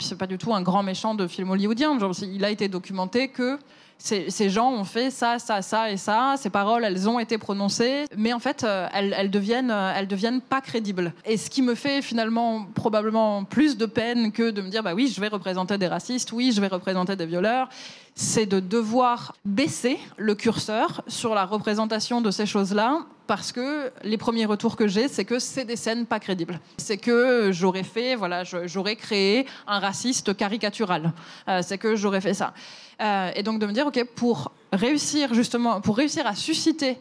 c'est 0.00 0.18
pas 0.18 0.26
du 0.26 0.38
tout 0.38 0.54
un 0.54 0.62
grand 0.62 0.82
méchant 0.82 1.14
de 1.14 1.26
film 1.26 1.50
hollywoodien. 1.50 1.98
Il 2.22 2.44
a 2.44 2.50
été 2.50 2.68
documenté 2.68 3.28
que 3.28 3.58
ces, 4.02 4.50
gens 4.50 4.72
ont 4.72 4.84
fait 4.84 5.10
ça, 5.10 5.38
ça, 5.38 5.62
ça 5.62 5.90
et 5.90 5.96
ça. 5.96 6.34
Ces 6.36 6.50
paroles, 6.50 6.84
elles 6.84 7.08
ont 7.08 7.18
été 7.18 7.38
prononcées, 7.38 8.04
mais 8.16 8.32
en 8.32 8.38
fait, 8.38 8.64
euh, 8.64 8.88
elles, 8.92 9.14
elles, 9.16 9.30
deviennent, 9.30 9.70
euh, 9.70 9.92
elles 9.96 10.08
deviennent 10.08 10.40
pas 10.40 10.60
crédibles. 10.60 11.12
Et 11.24 11.36
ce 11.36 11.48
qui 11.48 11.62
me 11.62 11.74
fait 11.74 12.02
finalement 12.02 12.66
probablement 12.74 13.44
plus 13.44 13.76
de 13.76 13.86
peine 13.86 14.32
que 14.32 14.50
de 14.50 14.60
me 14.60 14.68
dire, 14.68 14.82
bah 14.82 14.94
oui, 14.94 15.12
je 15.14 15.20
vais 15.20 15.28
représenter 15.28 15.78
des 15.78 15.86
racistes, 15.86 16.32
oui, 16.32 16.52
je 16.52 16.60
vais 16.60 16.66
représenter 16.66 17.14
des 17.14 17.26
violeurs, 17.26 17.68
c'est 18.14 18.46
de 18.46 18.60
devoir 18.60 19.34
baisser 19.44 19.98
le 20.16 20.34
curseur 20.34 21.02
sur 21.06 21.34
la 21.34 21.44
représentation 21.44 22.20
de 22.20 22.30
ces 22.30 22.46
choses-là 22.46 23.06
parce 23.32 23.50
que 23.50 23.90
les 24.02 24.18
premiers 24.18 24.44
retours 24.44 24.76
que 24.76 24.86
j'ai, 24.86 25.08
c'est 25.08 25.24
que 25.24 25.38
c'est 25.38 25.64
des 25.64 25.76
scènes 25.76 26.04
pas 26.04 26.20
crédibles. 26.20 26.60
C'est 26.76 26.98
que 26.98 27.50
j'aurais 27.50 27.82
fait, 27.82 28.14
voilà, 28.14 28.44
j'aurais 28.44 28.94
créé 28.94 29.46
un 29.66 29.78
raciste 29.78 30.36
caricatural. 30.36 31.14
Euh, 31.48 31.62
c'est 31.62 31.78
que 31.78 31.96
j'aurais 31.96 32.20
fait 32.20 32.34
ça. 32.34 32.52
Euh, 33.00 33.30
et 33.34 33.42
donc 33.42 33.58
de 33.58 33.64
me 33.64 33.72
dire, 33.72 33.86
ok, 33.86 34.04
pour 34.16 34.52
réussir 34.70 35.32
justement, 35.32 35.80
pour 35.80 35.96
réussir 35.96 36.26
à 36.26 36.34
susciter 36.34 36.98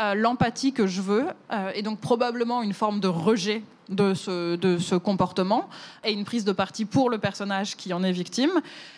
euh, 0.00 0.14
l'empathie 0.16 0.72
que 0.72 0.88
je 0.88 1.00
veux, 1.00 1.26
et 1.76 1.82
donc 1.82 2.00
probablement 2.00 2.60
une 2.62 2.72
forme 2.72 2.98
de 2.98 3.06
rejet 3.06 3.62
de 3.88 4.14
ce, 4.14 4.56
de 4.56 4.78
ce, 4.78 4.96
comportement 4.96 5.68
et 6.02 6.10
une 6.10 6.24
prise 6.24 6.44
de 6.44 6.50
parti 6.50 6.86
pour 6.86 7.08
le 7.08 7.18
personnage 7.18 7.76
qui 7.76 7.92
en 7.92 8.02
est 8.02 8.10
victime, 8.10 8.50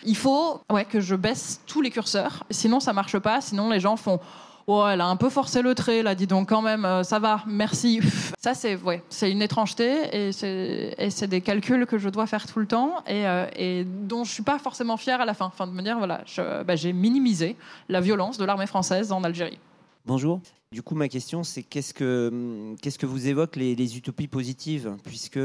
il 0.03 0.17
faut 0.17 0.61
ouais, 0.71 0.85
que 0.85 0.99
je 0.99 1.13
baisse 1.13 1.61
tous 1.67 1.81
les 1.81 1.91
curseurs. 1.91 2.43
Sinon, 2.49 2.79
ça 2.79 2.91
marche 2.91 3.19
pas. 3.19 3.39
Sinon, 3.39 3.69
les 3.69 3.79
gens 3.79 3.97
font 3.97 4.19
Oh, 4.67 4.85
elle 4.87 5.01
a 5.01 5.07
un 5.07 5.15
peu 5.15 5.29
forcé 5.29 5.61
le 5.61 5.73
trait, 5.75 6.03
là, 6.03 6.15
dis 6.15 6.27
donc, 6.27 6.49
quand 6.49 6.61
même, 6.61 6.85
euh, 6.85 7.03
ça 7.03 7.19
va, 7.19 7.43
merci. 7.47 7.99
Ça, 8.39 8.53
c'est 8.53 8.75
ouais, 8.75 9.03
c'est 9.09 9.31
une 9.31 9.41
étrangeté 9.41 10.27
et 10.27 10.31
c'est 10.31 11.27
des 11.27 11.41
calculs 11.41 11.85
que 11.85 11.97
je 11.97 12.09
dois 12.09 12.27
faire 12.27 12.45
tout 12.45 12.59
le 12.59 12.67
temps 12.67 13.03
et, 13.07 13.27
euh, 13.27 13.45
et 13.55 13.83
dont 13.83 14.23
je 14.23 14.31
suis 14.31 14.43
pas 14.43 14.59
forcément 14.59 14.97
fière 14.97 15.19
à 15.21 15.25
la 15.25 15.33
fin. 15.33 15.45
Enfin, 15.45 15.67
de 15.67 15.71
me 15.71 15.81
dire, 15.81 15.97
voilà, 15.97 16.21
j'ai 16.25 16.43
bah, 16.63 16.75
minimisé 16.93 17.55
la 17.89 18.01
violence 18.01 18.37
de 18.37 18.45
l'armée 18.45 18.67
française 18.67 19.11
en 19.11 19.23
Algérie. 19.23 19.59
Bonjour. 20.05 20.39
Du 20.71 20.81
coup, 20.81 20.95
ma 20.95 21.09
question, 21.09 21.43
c'est 21.43 21.63
qu'est-ce 21.63 21.93
que, 21.93 22.73
qu'est-ce 22.81 22.97
que 22.97 23.05
vous 23.05 23.27
évoquent 23.27 23.57
les, 23.57 23.75
les 23.75 23.97
utopies 23.97 24.27
positives? 24.27 24.95
Puisque 25.03 25.39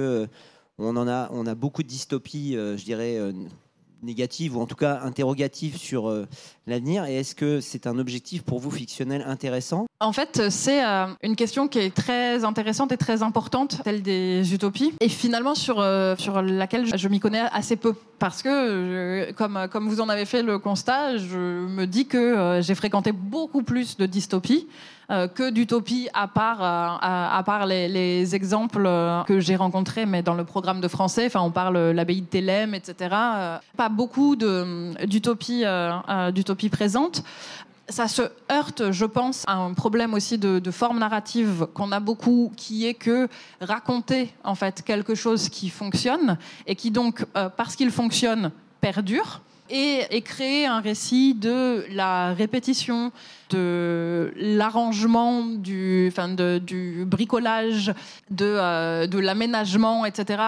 on, 0.78 0.96
en 0.96 1.08
a, 1.08 1.28
on 1.32 1.46
a 1.46 1.54
beaucoup 1.54 1.82
de 1.82 1.88
dystopies, 1.88 2.56
euh, 2.56 2.76
je 2.76 2.84
dirais, 2.84 3.19
négatives 4.02 4.56
ou 4.56 4.60
en 4.60 4.66
tout 4.66 4.76
cas 4.76 5.00
interrogatives 5.02 5.76
sur 5.76 6.08
euh, 6.08 6.26
l'avenir. 6.66 7.04
Et 7.04 7.16
est-ce 7.16 7.34
que 7.34 7.60
c'est 7.60 7.87
un 7.87 7.98
objectif 7.98 8.43
pour 8.43 8.60
vous 8.60 8.70
fictionnel 8.70 9.22
intéressant? 9.26 9.87
En 9.98 10.12
fait, 10.12 10.50
c'est 10.50 10.84
euh, 10.84 11.06
une 11.22 11.37
question 11.37 11.69
qui 11.69 11.78
est 11.78 11.94
très 11.94 12.44
intéressante 12.44 12.93
et 12.93 12.98
très 12.98 13.22
importante, 13.22 13.81
celle 13.82 14.02
des 14.02 14.52
utopies, 14.52 14.93
et 15.00 15.08
finalement 15.08 15.54
sur, 15.54 15.81
euh, 15.81 16.14
laquelle 16.43 16.84
je, 16.94 17.08
m'y 17.08 17.19
connais 17.19 17.40
assez 17.50 17.76
peu. 17.76 17.94
Parce 18.19 18.43
que, 18.43 19.32
comme, 19.32 19.88
vous 19.88 20.02
en 20.02 20.10
avez 20.10 20.26
fait 20.26 20.43
le 20.43 20.58
constat, 20.58 21.16
je 21.16 21.38
me 21.38 21.87
dis 21.87 22.06
que 22.06 22.19
euh, 22.19 22.62
j'ai 22.62 22.75
fréquenté 22.75 23.12
beaucoup 23.12 23.62
plus 23.62 23.96
de 23.96 24.04
dystopies 24.06 24.66
que 25.08 25.50
d'utopie 25.50 26.08
à 26.15 26.26
part, 26.26 27.67
les, 27.67 27.86
les 27.86 28.34
exemples 28.34 28.91
que 29.29 29.38
j'ai 29.38 29.55
rencontrés, 29.55 30.05
mais 30.05 30.22
dans 30.22 30.34
le 30.34 30.43
programme 30.43 30.81
de 30.81 30.88
français, 30.88 31.26
enfin 31.26 31.43
on 31.43 31.53
parle 31.53 31.79
l'abbaye 31.93 32.22
de 32.22 32.26
Thélème, 32.26 32.74
etc. 32.74 33.15
Pas 33.76 33.88
beaucoup 33.88 34.34
d'utopies 34.34 35.62
d'utopie 36.32 36.69
présentes 36.70 37.22
ça 37.88 38.08
se 38.08 38.22
heurte, 38.50 38.90
je 38.90 39.05
pense, 39.05 39.44
à 39.46 39.55
un 39.56 39.72
problème 39.72 40.14
aussi 40.14 40.38
de, 40.38 40.70
forme 40.70 40.98
narrative 40.98 41.66
qu'on 41.72 41.93
a 41.93 42.00
beaucoup, 42.00 42.52
qui 42.56 42.86
est 42.86 42.94
que 42.94 43.28
raconter 43.60 44.34
en 44.44 44.55
fait 44.55 44.82
quelque 44.82 45.14
chose 45.14 45.48
qui 45.48 45.70
fonctionne 45.70 46.38
et 46.66 46.74
qui 46.74 46.90
donc, 46.90 47.24
euh, 47.36 47.48
parce 47.48 47.76
qu'il 47.76 47.90
fonctionne, 47.90 48.50
perdure 48.81 49.40
et, 49.70 50.23
créer 50.23 50.67
un 50.67 50.81
récit 50.81 51.35
de 51.35 51.85
la 51.91 52.32
répétition, 52.35 53.13
de 53.51 54.32
l'arrangement, 54.37 55.43
du, 55.44 56.13
bricolage, 57.06 57.93
de, 58.31 58.44
euh, 58.44 59.06
l'aménagement, 59.20 60.05
etc. 60.05 60.43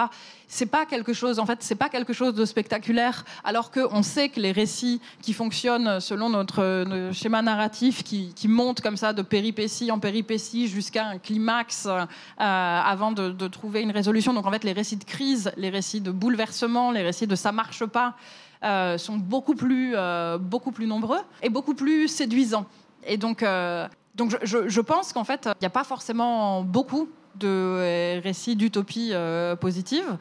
C'est 0.47 0.65
pas 0.65 0.85
quelque 0.85 1.13
chose, 1.13 1.37
en 1.37 1.45
fait, 1.45 1.59
c'est 1.61 1.75
pas 1.75 1.89
quelque 1.89 2.11
chose 2.11 2.33
de 2.33 2.43
spectaculaire, 2.43 3.23
alors 3.43 3.69
qu'on 3.69 4.01
sait 4.01 4.29
que 4.29 4.39
les 4.39 4.51
récits 4.51 4.99
qui 5.21 5.33
fonctionnent 5.33 5.99
selon 5.99 6.29
notre, 6.29 7.11
schéma 7.13 7.41
narratif, 7.41 8.03
qui, 8.03 8.33
qui 8.33 8.47
montent 8.47 8.81
comme 8.81 8.97
ça 8.97 9.13
de 9.13 9.21
péripétie 9.21 9.91
en 9.91 9.99
péripétie 9.99 10.67
jusqu'à 10.67 11.05
un 11.05 11.19
climax 11.19 11.85
euh, 11.85 12.05
avant 12.37 13.11
de, 13.11 13.29
de 13.29 13.47
trouver 13.47 13.81
une 13.81 13.91
résolution. 13.91 14.33
Donc 14.33 14.47
en 14.47 14.51
fait, 14.51 14.63
les 14.63 14.73
récits 14.73 14.97
de 14.97 15.03
crise, 15.03 15.51
les 15.55 15.69
récits 15.69 16.01
de 16.01 16.11
bouleversement, 16.11 16.91
les 16.91 17.03
récits 17.03 17.27
de 17.27 17.35
ça 17.35 17.51
marche 17.51 17.85
pas, 17.85 18.15
euh, 18.63 18.97
sont 18.97 19.17
beaucoup 19.17 19.55
plus, 19.55 19.93
euh, 19.95 20.37
beaucoup 20.37 20.71
plus 20.71 20.85
nombreux 20.85 21.19
et 21.41 21.49
beaucoup 21.49 21.73
plus 21.73 22.07
séduisants. 22.07 22.65
Et 23.05 23.15
donc, 23.15 23.41
euh, 23.41 23.87
donc 24.15 24.37
je, 24.43 24.67
je 24.67 24.81
pense 24.81 25.13
qu'en 25.13 25.23
fait, 25.23 25.47
il 25.47 25.61
n'y 25.61 25.67
a 25.67 25.71
pas 25.71 25.85
forcément 25.85 26.61
beaucoup 26.63 27.09
de 27.35 28.19
récits 28.21 28.57
d'utopie 28.57 29.13
positive, 29.61 30.17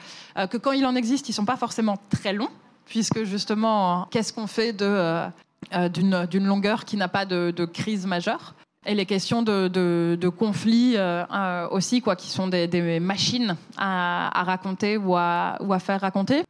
que 0.51 0.57
quand 0.57 0.71
il 0.71 0.87
en 0.87 0.95
existe, 0.95 1.29
ils 1.29 1.33
ne 1.33 1.37
sont 1.37 1.45
pas 1.45 1.57
forcément 1.57 1.97
très 2.11 2.33
longs, 2.33 2.51
puisque 2.87 3.25
justement, 3.25 4.07
qu'est-ce 4.13 4.33
qu'on 4.33 4.47
fait 4.47 4.73
d'une 4.73 6.47
longueur 6.47 6.85
qui 6.85 6.97
n'a 6.97 7.09
pas 7.09 7.25
de, 7.25 7.51
de, 7.51 7.65
crise 7.65 8.07
majeure? 8.07 8.55
Et 8.87 8.95
les 8.95 9.07
questions 9.07 9.43
de, 9.43 9.67
de, 9.67 10.17
de 10.21 10.29
conflits 10.29 10.95
euh, 10.97 11.69
aussi, 11.71 12.01
quoi, 12.01 12.15
qui 12.15 12.29
sont 12.29 12.47
des, 12.47 12.69
des 12.69 13.01
machines 13.01 13.57
à, 13.77 14.41
à, 14.41 14.45
raconter 14.45 14.97
ou 14.97 15.17
à, 15.17 15.57
ou 15.61 15.73
à 15.73 15.79
faire 15.81 16.01
raconter. 16.01 16.45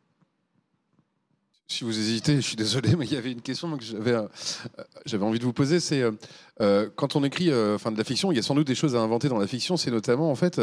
Si 1.70 1.84
vous 1.84 1.98
hésitez, 1.98 2.36
je 2.36 2.40
suis 2.40 2.56
désolé, 2.56 2.96
mais 2.98 3.04
il 3.04 3.12
y 3.12 3.16
avait 3.16 3.30
une 3.30 3.42
question 3.42 3.76
que 3.76 3.84
j'avais, 3.84 4.14
euh, 4.14 5.20
envie 5.20 5.38
de 5.38 5.44
vous 5.44 5.52
poser. 5.52 5.80
C'est 5.80 6.02
euh, 6.60 6.88
quand 6.96 7.16
on 7.16 7.24
écrit 7.24 7.50
euh, 7.50 7.78
de 7.78 7.96
la 7.96 8.04
fiction, 8.04 8.32
il 8.32 8.36
y 8.36 8.38
a 8.38 8.42
sans 8.42 8.54
doute 8.54 8.66
des 8.66 8.74
choses 8.74 8.96
à 8.96 9.00
inventer 9.00 9.28
dans 9.28 9.38
la 9.38 9.46
fiction. 9.46 9.76
C'est 9.76 9.90
notamment 9.90 10.30
en 10.30 10.34
fait 10.34 10.60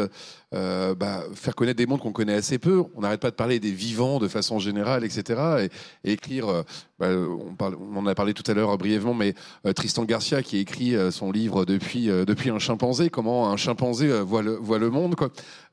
euh, 0.54 0.94
bah, 0.94 1.24
faire 1.34 1.54
connaître 1.54 1.78
des 1.78 1.86
mondes 1.86 2.00
qu'on 2.00 2.12
connaît 2.12 2.34
assez 2.34 2.58
peu. 2.58 2.84
On 2.94 3.00
n'arrête 3.00 3.20
pas 3.20 3.30
de 3.30 3.36
parler 3.36 3.60
des 3.60 3.72
vivants 3.72 4.18
de 4.18 4.28
façon 4.28 4.58
générale, 4.58 5.04
etc. 5.04 5.68
Et, 6.04 6.12
écrire. 6.12 6.64
bah, 6.98 7.08
on, 7.10 7.96
en 7.96 8.06
a 8.06 8.14
parlé 8.14 8.34
tout 8.34 8.48
à 8.50 8.54
l'heure 8.54 8.76
brièvement, 8.78 9.14
mais 9.14 9.34
Tristan 9.74 10.04
Garcia 10.04 10.42
qui 10.42 10.58
écrit 10.58 10.94
son 11.10 11.32
livre 11.32 11.64
depuis 11.64 12.10
un 12.10 12.58
chimpanzé. 12.58 13.10
Comment 13.10 13.50
un 13.50 13.56
chimpanzé 13.56 14.20
voit 14.22 14.42
le 14.42 14.90
monde. 14.90 15.14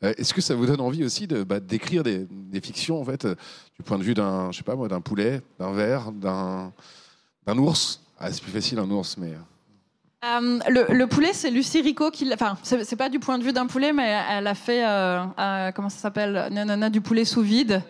Est-ce 0.01 0.33
que 0.33 0.41
ça 0.41 0.55
vous 0.55 0.65
donne 0.65 0.81
envie 0.81 1.03
aussi 1.03 1.27
bah, 1.27 1.59
d'écrire 1.59 2.03
des, 2.03 2.27
fictions 2.61 2.99
en 2.99 3.05
fait 3.05 3.25
du 3.25 3.83
point 3.83 3.97
de 3.97 4.03
vue 4.03 4.13
d'un 4.13 4.51
poulet, 5.03 5.41
d'un 5.59 5.71
ver, 5.71 6.11
d'un 6.11 6.71
d'un 7.45 7.57
ours? 7.57 8.01
Ah, 8.19 8.31
c'est 8.31 8.41
plus 8.41 8.51
facile 8.51 8.79
un 8.79 8.89
ours, 8.89 9.17
mais 9.17 9.33
Euh, 10.23 10.59
le, 10.69 10.93
le 10.93 11.07
poulet, 11.07 11.33
c'est 11.33 11.49
Lucie 11.49 11.81
Rico 11.81 12.09
qui. 12.09 12.31
Enfin, 12.33 12.57
c'est 12.63 12.95
pas 12.95 13.09
du 13.09 13.19
point 13.19 13.37
de 13.37 13.43
vue 13.43 13.51
d'un 13.51 13.65
poulet, 13.67 13.91
mais 13.91 14.21
elle 14.31 14.47
a 14.47 14.55
fait. 14.55 14.85
euh, 14.85 15.23
euh, 15.37 15.71
comment 15.73 15.89
ça 15.89 15.97
s'appelle? 15.97 16.47
Nanana 16.51 16.89
du 16.89 17.01
poulet 17.01 17.25
sous 17.25 17.41
vide. 17.41 17.81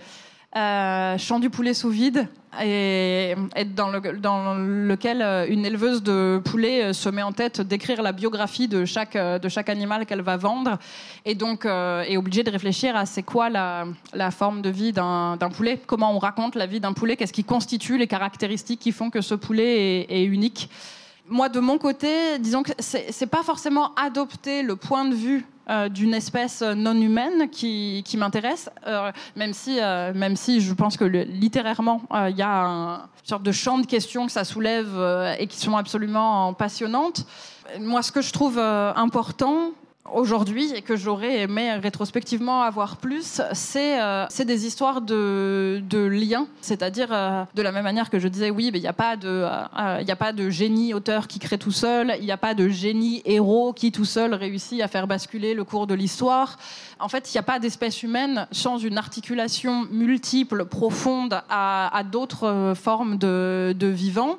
Euh, 0.56 1.18
chant 1.18 1.40
du 1.40 1.50
poulet 1.50 1.74
sous 1.74 1.90
vide. 1.90 2.28
Et, 2.64 3.34
et 3.56 3.66
dans, 3.66 3.90
le, 3.90 4.00
dans 4.20 4.54
lequel 4.56 5.24
une 5.50 5.66
éleveuse 5.66 6.04
de 6.04 6.40
poulet 6.46 6.94
se 6.94 7.10
met 7.10 7.24
en 7.24 7.32
tête 7.32 7.62
d'écrire 7.62 8.04
la 8.04 8.12
biographie 8.12 8.68
de 8.68 8.86
chaque, 8.86 9.18
de 9.18 9.50
chaque 9.50 9.70
animal 9.70 10.06
qu'elle 10.06 10.22
va 10.22 10.38
vendre. 10.38 10.78
Et 11.26 11.34
donc 11.34 11.66
est 11.66 12.18
obligée 12.18 12.44
de 12.44 12.52
réfléchir 12.52 12.96
à 12.96 13.08
c'est 13.08 13.24
quoi 13.24 13.50
la, 13.50 13.86
la 14.14 14.30
forme 14.30 14.62
de 14.62 14.70
vie 14.70 14.94
d'un 14.94 15.36
d'un 15.38 15.50
poulet, 15.50 15.82
comment 15.88 16.16
on 16.16 16.20
raconte 16.20 16.54
la 16.54 16.68
vie 16.68 16.80
d'un 16.80 16.94
poulet, 16.94 17.16
qu'est-ce 17.16 17.34
qui 17.34 17.44
constitue 17.44 17.98
les 17.98 18.08
caractéristiques 18.08 18.80
qui 18.80 18.92
font 18.92 19.10
que 19.10 19.22
ce 19.22 19.34
poulet 19.34 20.02
est, 20.02 20.22
est 20.22 20.24
unique. 20.26 20.70
Moi, 21.30 21.48
de 21.50 21.60
mon 21.60 21.78
côté, 21.78 22.38
disons 22.40 22.64
que 22.64 22.72
c'est 22.80 23.28
pas 23.28 23.44
forcément 23.44 23.94
adopter 23.96 24.62
le 24.62 24.76
point 24.76 25.06
de 25.06 25.16
vue 25.16 25.46
euh, 25.70 25.88
d'une 25.88 26.14
espèce 26.14 26.62
non 26.62 26.94
humaine 27.00 27.50
qui, 27.50 28.04
m'intéresse, 28.18 28.70
euh, 28.86 29.10
même 29.38 29.54
si 29.54 29.80
euh, 29.80 30.12
même 30.14 30.36
si 30.36 30.60
je 30.60 30.74
pense 30.74 30.98
que 30.98 31.06
littérairement 31.06 32.02
il 32.30 32.36
y 32.36 32.42
a 32.42 32.66
un- 32.66 32.96
une 32.98 33.30
sorte 33.30 33.44
de 33.44 33.54
champ 33.54 33.78
de 33.78 33.86
questions 33.86 34.26
que 34.26 34.34
ça 34.34 34.44
soulève 34.44 34.90
et 35.40 35.48
qui 35.48 35.58
sont 35.58 35.78
absolument 35.78 36.54
passionnantes. 36.54 37.26
Moi, 37.80 38.02
ce 38.02 38.12
que 38.12 38.22
je 38.22 38.34
trouve 38.34 38.60
important 38.60 39.72
aujourd'hui 40.12 40.74
et 40.74 40.82
que 40.82 40.96
j'aurais 40.96 41.42
aimé 41.42 41.74
rétrospectivement 41.74 42.62
avoir 42.62 42.98
plus, 42.98 43.42
c'est 43.54 44.02
euh, 44.02 44.26
des 44.46 44.66
histoires 44.66 45.02
de, 45.02 45.82
de 45.90 46.00
liens. 46.00 46.48
C'est-à-dire, 46.62 47.08
euh, 47.12 47.46
de 47.56 47.62
la 47.62 47.72
même 47.72 47.84
manière 47.84 48.10
que 48.10 48.20
je 48.20 48.28
disais, 48.28 48.50
oui, 48.50 48.70
mais 48.72 48.80
il 48.80 48.82
n'y 48.82 48.88
a, 48.88 48.94
pas 48.94 49.16
de, 49.16 49.28
euh, 49.28 49.64
euh, 49.80 50.02
y 50.02 50.12
a 50.12 50.16
pas 50.16 50.34
de 50.34 50.50
génie 50.50 50.94
auteur 50.94 51.28
qui 51.28 51.40
crée 51.40 51.58
tout 51.58 51.72
seul, 51.72 52.16
il 52.20 52.26
n'y 52.26 52.32
a 52.32 52.38
pas 52.38 52.54
de 52.54 52.68
génie 52.68 53.22
héros 53.26 53.74
qui 53.74 53.92
tout 53.92 54.06
seul 54.06 54.34
réussit 54.34 54.82
à 54.82 54.88
faire 54.88 55.08
basculer 55.08 55.54
le 55.54 55.64
cours 55.64 55.88
de 55.88 55.94
l'histoire. 55.94 56.58
En 57.00 57.08
fait, 57.08 57.34
il 57.34 57.38
n'y 57.38 57.40
a 57.40 57.44
pas 57.44 57.60
d'espèce 57.60 58.04
humaine 58.04 58.48
sans 58.52 58.78
une 58.78 58.98
articulation 58.98 59.88
multiple, 59.90 60.66
profonde 60.66 61.42
à, 61.50 61.96
à 61.96 62.04
d'autres 62.04 62.48
euh, 62.48 62.76
formes 62.76 63.18
de, 63.18 63.74
de 63.78 63.88
vivants. 63.88 64.38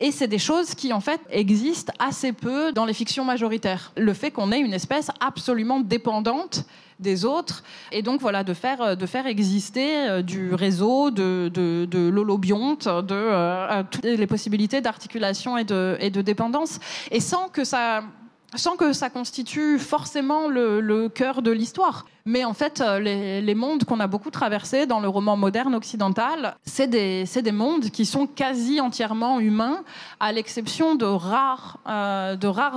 Et 0.00 0.10
c'est 0.10 0.26
des 0.26 0.38
choses 0.38 0.74
qui, 0.74 0.92
en 0.92 1.00
fait, 1.00 1.20
existent 1.30 1.92
assez 2.00 2.32
peu 2.32 2.72
dans 2.72 2.84
les 2.84 2.94
fictions 2.94 3.24
majoritaires. 3.24 3.92
Le 3.96 4.12
fait 4.12 4.32
qu'on 4.32 4.50
ait 4.50 4.58
une 4.58 4.74
espèce 4.74 5.10
absolument 5.20 5.78
dépendante 5.78 6.64
des 6.98 7.24
autres, 7.24 7.62
et 7.92 8.02
donc 8.02 8.20
voilà, 8.20 8.44
de 8.44 8.54
faire, 8.54 8.96
de 8.96 9.06
faire 9.06 9.26
exister 9.26 10.08
euh, 10.08 10.22
du 10.22 10.54
réseau, 10.54 11.10
de, 11.10 11.50
de, 11.52 11.86
de 11.90 12.08
l'holobionte, 12.08 12.86
de 12.86 13.14
euh, 13.14 13.68
euh, 13.70 13.82
toutes 13.88 14.04
les 14.04 14.26
possibilités 14.26 14.80
d'articulation 14.80 15.56
et 15.56 15.64
de, 15.64 15.96
et 16.00 16.10
de 16.10 16.22
dépendance, 16.22 16.78
et 17.10 17.20
sans 17.20 17.48
que 17.48 17.64
ça 17.64 18.02
sans 18.56 18.76
que 18.76 18.92
ça 18.92 19.10
constitue 19.10 19.80
forcément 19.80 20.46
le 20.46 21.08
cœur 21.08 21.42
de 21.42 21.50
l'histoire. 21.50 22.06
Mais 22.26 22.42
en 22.46 22.54
fait, 22.54 22.80
euh, 22.80 23.00
les, 23.00 23.54
mondes 23.54 23.84
qu'on 23.84 24.00
a 24.00 24.06
beaucoup 24.06 24.30
traversés 24.30 24.86
dans 24.86 24.98
le 24.98 25.08
roman 25.08 25.36
moderne 25.36 25.74
occidental, 25.74 26.56
c'est 26.64 26.86
des, 26.86 27.52
mondes 27.52 27.90
qui 27.90 28.06
sont 28.06 28.26
quasi 28.26 28.80
entièrement 28.80 29.40
humains, 29.40 29.84
à 30.20 30.32
l'exception 30.32 30.94
de 30.94 31.04
rares, 31.04 31.76
euh, 31.86 32.34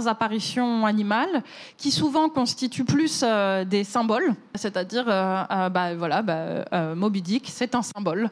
apparitions 0.08 0.86
animales, 0.86 1.44
qui 1.78 1.92
souvent 1.92 2.28
constituent 2.28 2.84
plus 2.84 3.22
euh, 3.24 3.64
des 3.64 3.86
symboles. 3.86 4.34
C'est-à-dire, 4.54 5.06
bah, 5.06 5.96
voilà, 5.96 6.22
bah, 6.22 6.96
Moby 6.96 7.22
Dick, 7.22 7.48
c'est 7.48 7.74
un 7.74 7.84
symbole, 7.84 8.30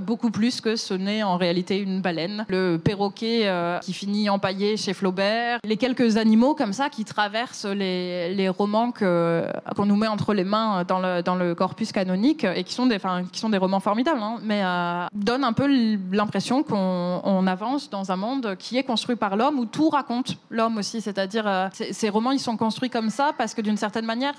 beaucoup 0.00 0.30
plus 0.30 0.60
que 0.60 0.76
ce 0.76 0.94
n'est 0.94 1.22
en 1.22 1.36
réalité 1.36 1.78
une 1.78 2.00
baleine. 2.00 2.46
Le 2.48 2.78
perroquet 2.78 3.52
qui 3.82 3.92
finit 3.92 4.30
empaillé 4.30 4.76
chez 4.76 4.94
Flaubert, 4.94 5.58
les 5.64 5.76
quelques 5.76 6.16
animaux 6.16 6.54
comme 6.54 6.72
ça 6.72 6.88
qui 6.88 7.04
traversent 7.04 7.66
les, 7.66 8.48
romans 8.48 8.92
qu'on 8.92 9.86
nous 9.86 9.96
met 9.96 10.06
entre 10.06 10.32
les 10.32 10.44
mains 10.44 10.53
dans 10.84 10.98
le, 11.00 11.22
dans 11.22 11.34
le 11.34 11.54
corpus 11.54 11.92
canonique 11.92 12.44
et 12.44 12.64
qui 12.64 12.72
sont 12.74 12.86
des, 12.86 12.98
qui 13.32 13.40
sont 13.40 13.48
des 13.50 13.58
romans 13.58 13.80
formidables, 13.80 14.20
hein, 14.22 14.36
mais 14.42 14.62
euh, 14.64 15.06
donnent 15.14 15.44
un 15.44 15.52
peu 15.52 15.66
l'impression 16.12 16.62
qu'on 16.62 17.20
on 17.24 17.46
avance 17.46 17.90
dans 17.90 18.10
un 18.12 18.16
monde 18.16 18.56
qui 18.58 18.76
est 18.78 18.84
construit 18.84 19.16
par 19.16 19.36
l'homme 19.36 19.58
où 19.58 19.66
tout 19.66 19.88
raconte 19.90 20.36
l'homme 20.50 20.78
aussi. 20.78 21.00
C'est-à-dire, 21.00 21.46
euh, 21.46 21.68
ces- 21.72 22.08
romans, 22.08 22.30
ils 22.32 22.38
sont 22.40 22.56
construits 22.56 22.90
comme 22.90 23.10
ça 23.10 23.32
parce 23.36 23.54
que 23.54 23.60
d'une 23.62 23.76
certaine 23.76 24.04
manière, 24.06 24.34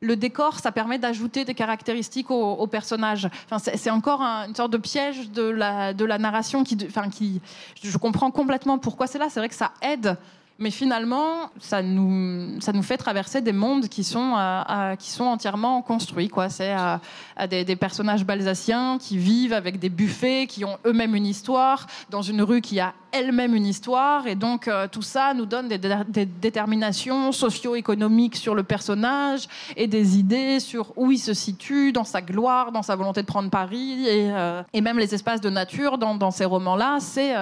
le 0.00 0.16
décor, 0.16 0.58
ça 0.58 0.70
permet 0.70 0.98
d'ajouter 0.98 1.44
des 1.44 1.54
caractéristiques 1.54 2.30
au, 2.30 2.52
au 2.54 2.66
personnage. 2.66 3.28
C'est 3.58 3.90
encore 3.90 4.20
un- 4.20 4.46
une 4.48 4.54
sorte 4.54 4.70
de 4.72 4.76
piège 4.76 5.30
de 5.30 5.42
la, 5.44 5.94
de 5.94 6.04
la 6.04 6.18
narration 6.18 6.62
qui, 6.62 6.76
enfin, 6.86 7.08
qui, 7.08 7.40
je 7.82 7.96
comprends 7.96 8.30
complètement 8.30 8.76
pourquoi 8.78 9.06
c'est 9.06 9.18
là. 9.18 9.26
C'est 9.30 9.40
vrai 9.40 9.48
que 9.48 9.54
ça 9.54 9.70
aide. 9.80 10.16
Mais 10.60 10.70
finalement, 10.70 11.50
ça 11.58 11.82
nous, 11.82 12.60
ça 12.60 12.72
nous 12.72 12.84
fait 12.84 12.96
traverser 12.96 13.40
des 13.40 13.52
mondes 13.52 13.88
qui 13.88 14.04
sont, 14.04 14.34
euh, 14.36 14.94
qui 14.94 15.10
sont 15.10 15.24
entièrement 15.24 15.82
construits. 15.82 16.30
C'est 16.48 16.72
euh, 16.72 16.96
euh, 17.40 17.46
des, 17.64 17.76
personnages 17.76 18.24
balsaciens 18.24 18.98
qui 18.98 19.18
vivent 19.18 19.52
avec 19.52 19.80
des 19.80 19.88
buffets, 19.88 20.46
qui 20.46 20.64
ont 20.64 20.78
eux-mêmes 20.86 21.16
une 21.16 21.26
histoire, 21.26 21.88
dans 22.08 22.22
une 22.22 22.40
rue 22.40 22.60
qui 22.60 22.78
a 22.78 22.94
elle-même 23.10 23.56
une 23.56 23.66
histoire. 23.66 24.28
Et 24.28 24.36
donc, 24.36 24.68
euh, 24.68 24.86
tout 24.86 25.02
ça 25.02 25.34
nous 25.34 25.44
donne 25.44 25.66
des, 25.66 25.78
dé- 25.78 25.96
des 26.06 26.26
déterminations 26.26 27.32
socio-économiques 27.32 28.36
sur 28.36 28.54
le 28.54 28.62
personnage 28.62 29.48
et 29.76 29.88
des 29.88 30.18
idées 30.18 30.60
sur 30.60 30.92
où 30.96 31.10
il 31.10 31.18
se 31.18 31.34
situe, 31.34 31.90
dans 31.90 32.04
sa 32.04 32.22
gloire, 32.22 32.70
dans 32.70 32.82
sa 32.82 32.94
volonté 32.94 33.22
de 33.22 33.26
prendre 33.26 33.50
Paris. 33.50 34.06
Et, 34.06 34.30
et 34.72 34.80
même 34.80 34.98
les 34.98 35.14
espaces 35.14 35.40
de 35.40 35.50
nature 35.50 35.98
dans, 35.98 36.30
ces 36.30 36.44
romans-là, 36.44 36.98
c'est 37.00 37.34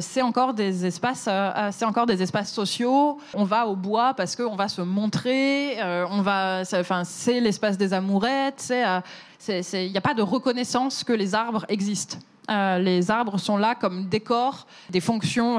c'est 0.00 0.22
encore 0.22 0.54
des 0.54 0.86
espaces, 0.86 1.26
euh, 1.26 1.50
euh, 1.56 1.68
c'est 1.72 1.84
encore 1.84 2.06
des 2.06 2.22
espaces 2.22 2.52
sociaux. 2.52 3.18
On 3.34 3.44
va 3.44 3.66
au 3.66 3.74
bois 3.74 4.14
parce 4.14 4.36
qu'on 4.36 4.54
va 4.54 4.68
se 4.68 4.80
montrer. 4.80 5.80
euh, 5.82 6.06
on 6.08 6.22
va, 6.22 6.62
enfin, 6.74 7.02
c'est 7.04 7.40
l'espace 7.40 7.76
des 7.76 7.92
amourettes. 7.92 8.68
Euh, 8.70 9.00
il 9.48 9.90
n'y 9.90 9.98
a 9.98 10.00
pas 10.00 10.14
de 10.14 10.22
reconnaissance 10.22 11.02
que 11.02 11.12
les 11.12 11.34
arbres 11.34 11.64
existent. 11.68 12.18
Euh, 12.50 12.78
les 12.78 13.10
arbres 13.10 13.38
sont 13.38 13.56
là 13.56 13.74
comme 13.74 14.08
décor 14.08 14.66
des 14.90 15.00
fonctions 15.00 15.58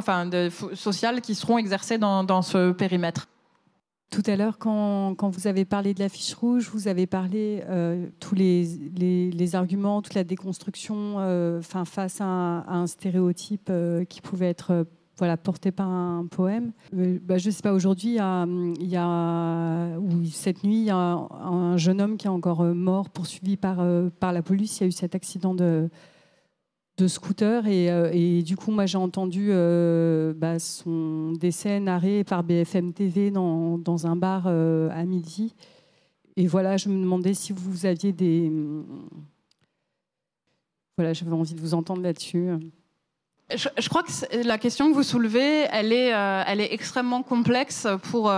sociales 0.74 1.22
qui 1.22 1.36
seront 1.36 1.58
exercées 1.58 1.98
dans 1.98 2.42
ce 2.42 2.72
périmètre. 2.72 3.27
Tout 4.13 4.22
à 4.27 4.36
l'heure, 4.36 4.60
quand, 4.60 5.15
quand 5.15 5.32
vous 5.32 5.48
avez 5.48 5.65
parlé 5.65 5.96
de 5.96 6.00
la 6.00 6.08
fiche 6.08 6.36
rouge, 6.36 6.70
vous 6.72 6.88
avez 6.88 7.08
parlé 7.08 7.63
euh, 7.67 8.05
tous 8.20 8.36
les, 8.36 8.63
les, 8.96 9.32
les 9.32 9.55
arguments, 9.55 10.03
toute 10.03 10.13
la 10.13 10.24
déconstruction 10.24 11.15
euh, 11.17 11.63
face 11.63 12.22
à 12.22 12.25
un, 12.25 12.86
stéréotype 12.86 13.70
euh, 13.72 14.05
qui 14.05 14.22
pouvait 14.22 14.50
être 14.50 14.70
euh, 14.70 14.84
voilà, 15.17 15.36
porté 15.36 15.72
par 15.72 15.89
un 15.89 16.27
poème. 16.27 16.74
Euh, 16.96 17.17
bah, 17.24 17.39
je 17.39 17.48
ne 17.48 17.51
sais 17.51 17.63
pas, 17.63 17.74
aujourd'hui, 17.74 18.20
il 18.20 18.88
y 18.88 18.98
a, 18.98 19.98
ou 19.98 20.25
cette 20.25 20.63
nuit, 20.63 20.77
il 20.77 20.86
y 20.86 20.91
a 20.91 20.96
un, 20.96 21.27
un 21.32 21.77
jeune 21.77 22.00
homme 22.00 22.17
qui 22.17 22.27
est 22.27 22.29
encore 22.29 22.63
mort, 22.65 23.10
poursuivi 23.10 23.58
par, 23.58 23.84
par 24.20 24.32
la 24.32 24.43
police. 24.43 24.77
Il 24.77 24.82
y 24.82 24.86
a 24.86 24.88
eu 24.89 24.91
cet 24.91 25.15
accident 25.15 25.55
de, 25.55 25.89
de 26.98 27.08
scooter 27.08 27.66
et, 27.68 27.90
euh, 27.90 28.12
et 28.14 28.44
du 28.44 28.56
coup 28.56 28.72
moi 28.72 28.86
j'ai 28.86 28.98
entendu 28.98 29.48
euh, 29.50 30.34
bah, 30.36 30.60
son 30.60 31.32
décès 31.32 31.80
narré 31.80 32.24
par 32.24 32.44
BFM 32.44 32.94
TV 32.94 33.32
dans, 33.32 33.78
dans 33.80 34.06
un 34.06 34.16
bar 34.16 34.44
euh, 34.46 34.90
à 34.92 35.04
midi. 35.04 35.56
Et 36.36 36.48
voilà 36.48 36.78
je 36.78 36.90
me 36.90 37.02
demandais 37.02 37.34
si 37.34 37.52
vous 37.52 37.86
aviez 37.86 38.12
des 38.12 38.52
voilà 40.98 41.14
j'avais 41.14 41.32
envie 41.32 41.56
de 41.56 41.62
vous 41.62 41.74
entendre 41.74 42.04
là-dessus. 42.04 42.50
Je, 43.56 43.90
crois 43.90 44.04
que 44.04 44.48
la 44.48 44.58
question 44.58 44.90
que 44.90 44.96
vous 44.96 45.04
soulevez, 45.04 45.68
elle 45.72 45.92
est, 45.92 46.14
euh, 46.14 46.44
elle 46.48 46.62
est 46.62 46.74
extrêmement 46.74 47.24
complexe 47.24 47.88
pour, 48.04 48.34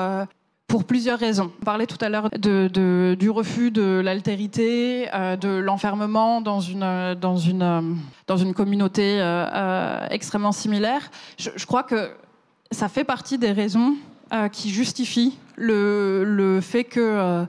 pour 0.67 0.83
plusieurs 0.83 1.19
raisons. 1.19 1.51
On 1.61 1.65
parlait 1.65 1.85
tout 1.85 1.97
à 2.01 2.09
l'heure 2.09 2.29
du 2.31 3.29
refus 3.29 3.71
de 3.71 4.01
l'altérité, 4.03 5.07
euh, 5.13 5.35
de 5.35 5.49
l'enfermement 5.49 6.41
dans 6.41 6.59
une, 6.59 6.83
communauté 8.55 9.21
euh, 9.21 9.45
euh, 9.53 10.07
extrêmement 10.09 10.51
similaire. 10.51 11.11
Je, 11.37 11.65
crois 11.65 11.83
que 11.83 12.11
ça 12.71 12.89
fait 12.89 13.03
partie 13.03 13.37
des 13.37 13.51
raisons 13.51 13.95
qui 14.51 14.71
justifient 14.71 15.37
le, 15.55 16.59
fait 16.61 16.83
que... 16.83 17.45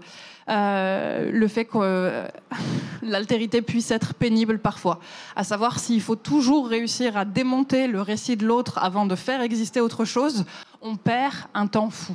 le 0.47 1.47
l'altérité 3.03 3.63
puisse 3.63 3.91
être 3.91 4.15
pénible 4.15 4.59
parfois. 4.59 5.01
À 5.35 5.43
savoir 5.43 5.79
s'il 5.79 6.03
faut 6.03 6.17
toujours 6.17 6.69
réussir 6.69 7.17
à 7.17 7.25
démonter 7.25 7.87
le 7.87 8.03
récit 8.03 8.37
de 8.37 8.47
l'autre 8.47 8.79
avant 8.79 9.07
de 9.07 9.15
faire 9.15 9.41
exister 9.41 9.81
autre 9.81 10.05
chose, 10.05 10.45
on 10.83 10.97
perd 10.97 11.35
un 11.55 11.67
temps 11.67 11.91
fou. 11.91 12.15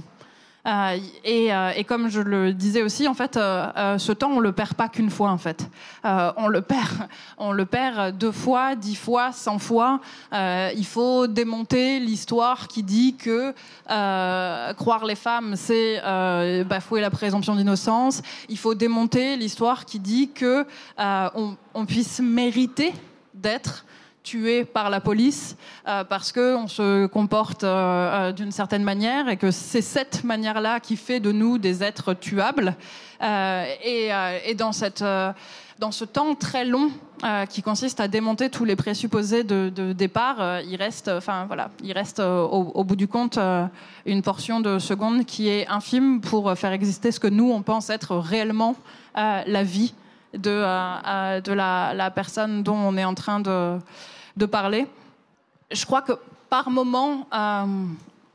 Euh, 0.68 0.98
et, 1.24 1.54
euh, 1.54 1.72
et, 1.76 1.84
comme 1.84 2.10
je 2.10 2.22
le 2.22 2.54
disais 2.54 2.84
aussi, 2.84 3.08
en 3.08 3.14
fait, 3.14 3.36
euh, 3.38 3.98
ce 3.98 4.12
temps, 4.12 4.32
on 4.32 4.40
le 4.40 4.52
perd 4.52 4.76
pas 4.76 4.90
qu'une 4.90 5.10
fois, 5.10 5.32
en 5.32 5.38
fait. 5.38 5.68
on 6.04 6.48
le 6.48 6.62
perd, 6.62 7.08
on 7.38 7.52
le 7.52 7.66
perd 7.66 8.18
deux 8.18 8.32
fois, 8.32 8.76
dix 8.76 8.96
fois, 8.96 9.32
cent 9.32 9.60
fois. 9.60 10.00
il 10.32 10.86
faut 10.86 11.28
démonter 11.28 12.00
l'histoire 12.00 12.68
qui 12.68 12.84
dit 12.84 13.16
que 13.16 13.54
croire 14.74 15.06
les 15.06 15.16
femmes, 15.16 15.56
c'est 15.56 16.02
bafouer 16.66 17.02
la 17.02 17.10
présomption 17.10 17.56
d'innocence. 17.56 18.22
Il 18.50 18.58
faut 18.58 18.76
démonter 18.76 19.38
l'histoire 19.38 19.86
qui 19.86 20.00
dit 20.00 20.32
que 20.32 20.66
on, 20.98 21.56
on 21.74 21.86
puisse 21.86 22.20
mériter 22.20 22.94
d'être 23.34 23.86
tué 24.24 24.66
par 24.66 24.90
la 24.90 25.00
police 25.00 25.56
euh, 25.88 26.04
parce 26.04 26.32
qu'on 26.32 26.68
se 26.68 27.08
comporte 27.08 27.64
euh, 27.64 28.30
euh, 28.30 28.32
d'une 28.32 28.52
certaine 28.52 28.84
manière 28.84 29.30
et 29.30 29.38
que 29.38 29.52
c'est 29.52 29.82
cette 29.82 30.24
manière-là 30.24 30.80
qui 30.80 30.96
fait 30.96 31.20
de 31.20 31.32
nous 31.32 31.58
des 31.58 31.84
êtres 31.84 32.14
tuables. 32.14 32.76
Et, 33.24 34.10
dans, 34.58 34.72
cette, 34.72 35.04
dans 35.78 35.92
ce 35.92 36.06
temps 36.06 36.34
très 36.34 36.66
long 36.66 36.90
qui 37.52 37.62
consiste 37.62 38.00
à 38.00 38.08
démonter 38.08 38.50
tous 38.50 38.66
les 38.66 38.76
présupposés 38.76 39.44
de, 39.44 39.94
départ, 39.94 40.62
il 40.62 40.76
reste, 40.76 41.12
voilà, 41.46 41.70
il 41.84 41.92
reste 41.92 42.20
au, 42.20 42.72
au, 42.74 42.84
bout 42.84 42.96
du 42.96 43.08
compte 43.08 43.38
une 44.08 44.24
portion 44.24 44.60
de 44.60 44.80
seconde 44.80 45.26
qui 45.26 45.50
est 45.50 45.68
infime 45.68 46.20
pour 46.20 46.58
faire 46.58 46.72
exister 46.72 47.12
ce 47.12 47.20
que 47.20 47.28
nous 47.28 47.52
on 47.52 47.62
pense 47.62 47.92
être 47.92 48.16
réellement 48.16 48.76
la 49.14 49.64
vie 49.64 49.94
de, 50.34 51.42
de 51.42 51.54
la, 51.54 51.94
la, 51.94 52.12
personne 52.12 52.64
dont 52.64 52.76
on 52.76 52.98
est 52.98 53.06
en 53.06 53.16
train 53.16 53.40
de 53.40 54.46
parler. 54.46 54.88
Je 55.72 55.86
crois 55.86 56.02
que 56.02 56.14
par 56.52 56.70
moment, 56.70 57.28
euh, 57.34 57.66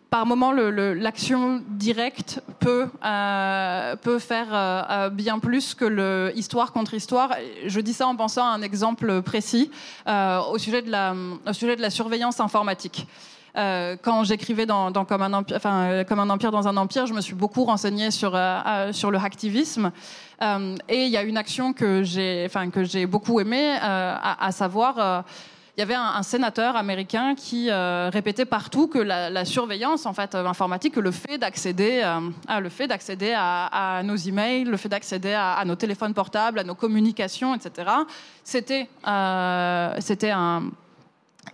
par 0.09 0.25
moment, 0.25 0.50
l'action 0.50 1.62
directe 1.69 2.41
peut, 2.61 2.88
euh, 3.05 3.97
peut 3.97 4.19
faire 4.19 4.47
euh, 4.53 5.11
bien 5.11 5.38
plus 5.38 5.75
que 5.75 5.85
le 5.85 6.33
histoire 6.35 6.73
contre 6.73 6.95
histoire. 6.95 7.35
Je 7.67 7.79
dis 7.79 7.93
ça 7.93 8.07
en 8.07 8.17
pensant 8.17 8.47
à 8.47 8.55
un 8.55 8.62
exemple 8.62 9.21
précis 9.21 9.71
au, 10.07 10.57
sujet 10.57 10.81
de 10.81 10.91
la, 10.91 11.15
au 11.47 11.53
sujet 11.53 11.76
de 11.76 11.83
la 11.83 11.91
surveillance 11.91 12.41
informatique. 12.41 13.07
Quand 13.57 14.25
j'écrivais 14.25 14.67
dans, 14.67 14.93
comme, 15.05 15.23
un 15.23 15.33
empire, 15.33 15.57
enfin, 15.57 16.05
comme 16.07 16.21
un 16.21 16.29
empire 16.31 16.51
dans 16.51 16.69
un 16.69 16.77
empire, 16.77 17.07
je 17.07 17.15
me 17.15 17.21
suis 17.21 17.35
beaucoup 17.35 17.65
renseignée 17.65 18.11
sur, 18.11 18.39
sur 18.93 19.11
le 19.11 19.19
hacktivisme. 19.19 19.91
et 20.89 21.05
il 21.05 21.09
y 21.09 21.17
a 21.17 21.23
une 21.23 21.39
action 21.39 21.73
que 21.73 22.03
j'ai 22.03 22.45
enfin, 22.47 22.69
beaucoup 23.09 23.41
aimée, 23.41 23.77
à, 23.81 24.53
savoir 24.53 25.25
il 25.77 25.81
y 25.81 25.83
avait 25.83 25.95
un, 25.95 26.23
sénateur 26.23 26.75
américain 26.75 27.35
qui 27.35 27.69
euh, 27.71 28.09
répétait 28.11 28.47
partout 28.47 28.89
que 28.89 28.99
la, 28.99 29.45
surveillance 29.45 30.07
en 30.07 30.15
fait 30.15 30.35
euh, 30.35 30.47
informatique, 30.47 30.95
que 30.95 31.01
le 31.01 31.11
fait 31.11 31.37
d'accéder, 31.37 32.01
euh, 32.03 32.31
à, 32.49 32.61
le 32.61 32.71
fait 32.71 32.87
d'accéder 32.87 33.35
à, 33.37 34.01
nos 34.03 34.17
emails, 34.17 34.65
le 34.65 34.79
fait 34.79 34.89
d'accéder 34.89 35.35
à, 35.35 35.63
nos 35.67 35.75
téléphones 35.77 36.15
portables, 36.15 36.59
à 36.61 36.65
nos 36.65 36.75
communications, 36.75 37.55
etc. 37.55 37.91
C'était, 38.43 38.89
c'était 40.01 40.31
un 40.31 40.63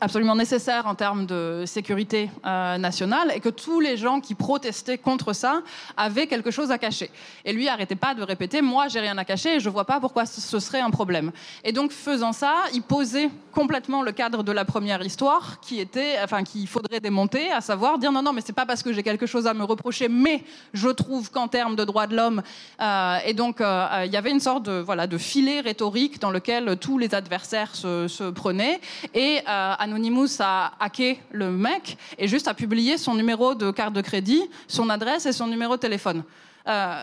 absolument 0.00 0.34
nécessaire 0.34 0.86
en 0.86 0.94
termes 0.94 1.26
de 1.26 1.64
sécurité 1.66 2.30
euh, 2.44 2.78
nationale 2.78 3.32
et 3.34 3.40
que 3.40 3.48
tous 3.48 3.80
les 3.80 3.96
gens 3.96 4.20
qui 4.20 4.34
protestaient 4.34 4.98
contre 4.98 5.32
ça 5.32 5.62
avaient 5.96 6.26
quelque 6.26 6.50
chose 6.50 6.70
à 6.70 6.78
cacher. 6.78 7.10
Et 7.44 7.52
lui 7.52 7.68
arrêtait 7.68 7.94
pas 7.96 8.14
de 8.14 8.22
répéter 8.22 8.62
moi 8.62 8.88
j'ai 8.88 9.00
rien 9.00 9.16
à 9.18 9.24
cacher 9.24 9.56
et 9.56 9.60
je 9.60 9.68
vois 9.68 9.84
pas 9.84 10.00
pourquoi 10.00 10.26
ce 10.26 10.58
serait 10.58 10.80
un 10.80 10.90
problème. 10.90 11.32
Et 11.64 11.72
donc 11.72 11.92
faisant 11.92 12.32
ça, 12.32 12.54
il 12.72 12.82
posait 12.82 13.30
complètement 13.52 14.02
le 14.02 14.12
cadre 14.12 14.42
de 14.42 14.52
la 14.52 14.64
première 14.64 15.02
histoire 15.04 15.60
qui 15.60 15.78
était 15.78 16.16
enfin 16.22 16.42
qu'il 16.42 16.66
faudrait 16.66 17.00
démonter, 17.00 17.50
à 17.50 17.60
savoir 17.60 17.98
dire 17.98 18.12
non 18.12 18.22
non 18.22 18.32
mais 18.32 18.40
c'est 18.44 18.52
pas 18.52 18.66
parce 18.66 18.82
que 18.82 18.92
j'ai 18.92 19.02
quelque 19.02 19.26
chose 19.26 19.46
à 19.46 19.54
me 19.54 19.64
reprocher 19.64 20.08
mais 20.08 20.42
je 20.72 20.88
trouve 20.88 21.30
qu'en 21.30 21.48
termes 21.48 21.76
de 21.76 21.84
droits 21.84 22.06
de 22.06 22.16
l'homme 22.16 22.42
euh, 22.80 23.18
et 23.26 23.34
donc 23.34 23.60
euh, 23.60 24.02
il 24.04 24.12
y 24.12 24.16
avait 24.16 24.30
une 24.30 24.40
sorte 24.40 24.64
de 24.64 24.80
voilà 24.80 25.06
de 25.06 25.18
filet 25.18 25.60
rhétorique 25.60 26.20
dans 26.20 26.30
lequel 26.30 26.76
tous 26.78 26.98
les 26.98 27.14
adversaires 27.14 27.74
se, 27.74 28.08
se 28.08 28.24
prenaient 28.24 28.80
et 29.14 29.40
Anonymous 29.82 30.40
a 30.40 30.74
hacké 30.78 31.18
le 31.32 31.50
mec 31.50 31.98
et 32.16 32.28
juste 32.28 32.46
a 32.46 32.54
publié 32.54 32.96
son 32.96 33.14
numéro 33.14 33.54
de 33.54 33.72
carte 33.72 33.92
de 33.92 34.00
crédit, 34.00 34.42
son 34.68 34.88
adresse 34.88 35.26
et 35.26 35.32
son 35.32 35.48
numéro 35.48 35.74
de 35.74 35.80
téléphone. 35.80 36.22
Euh, 36.68 37.02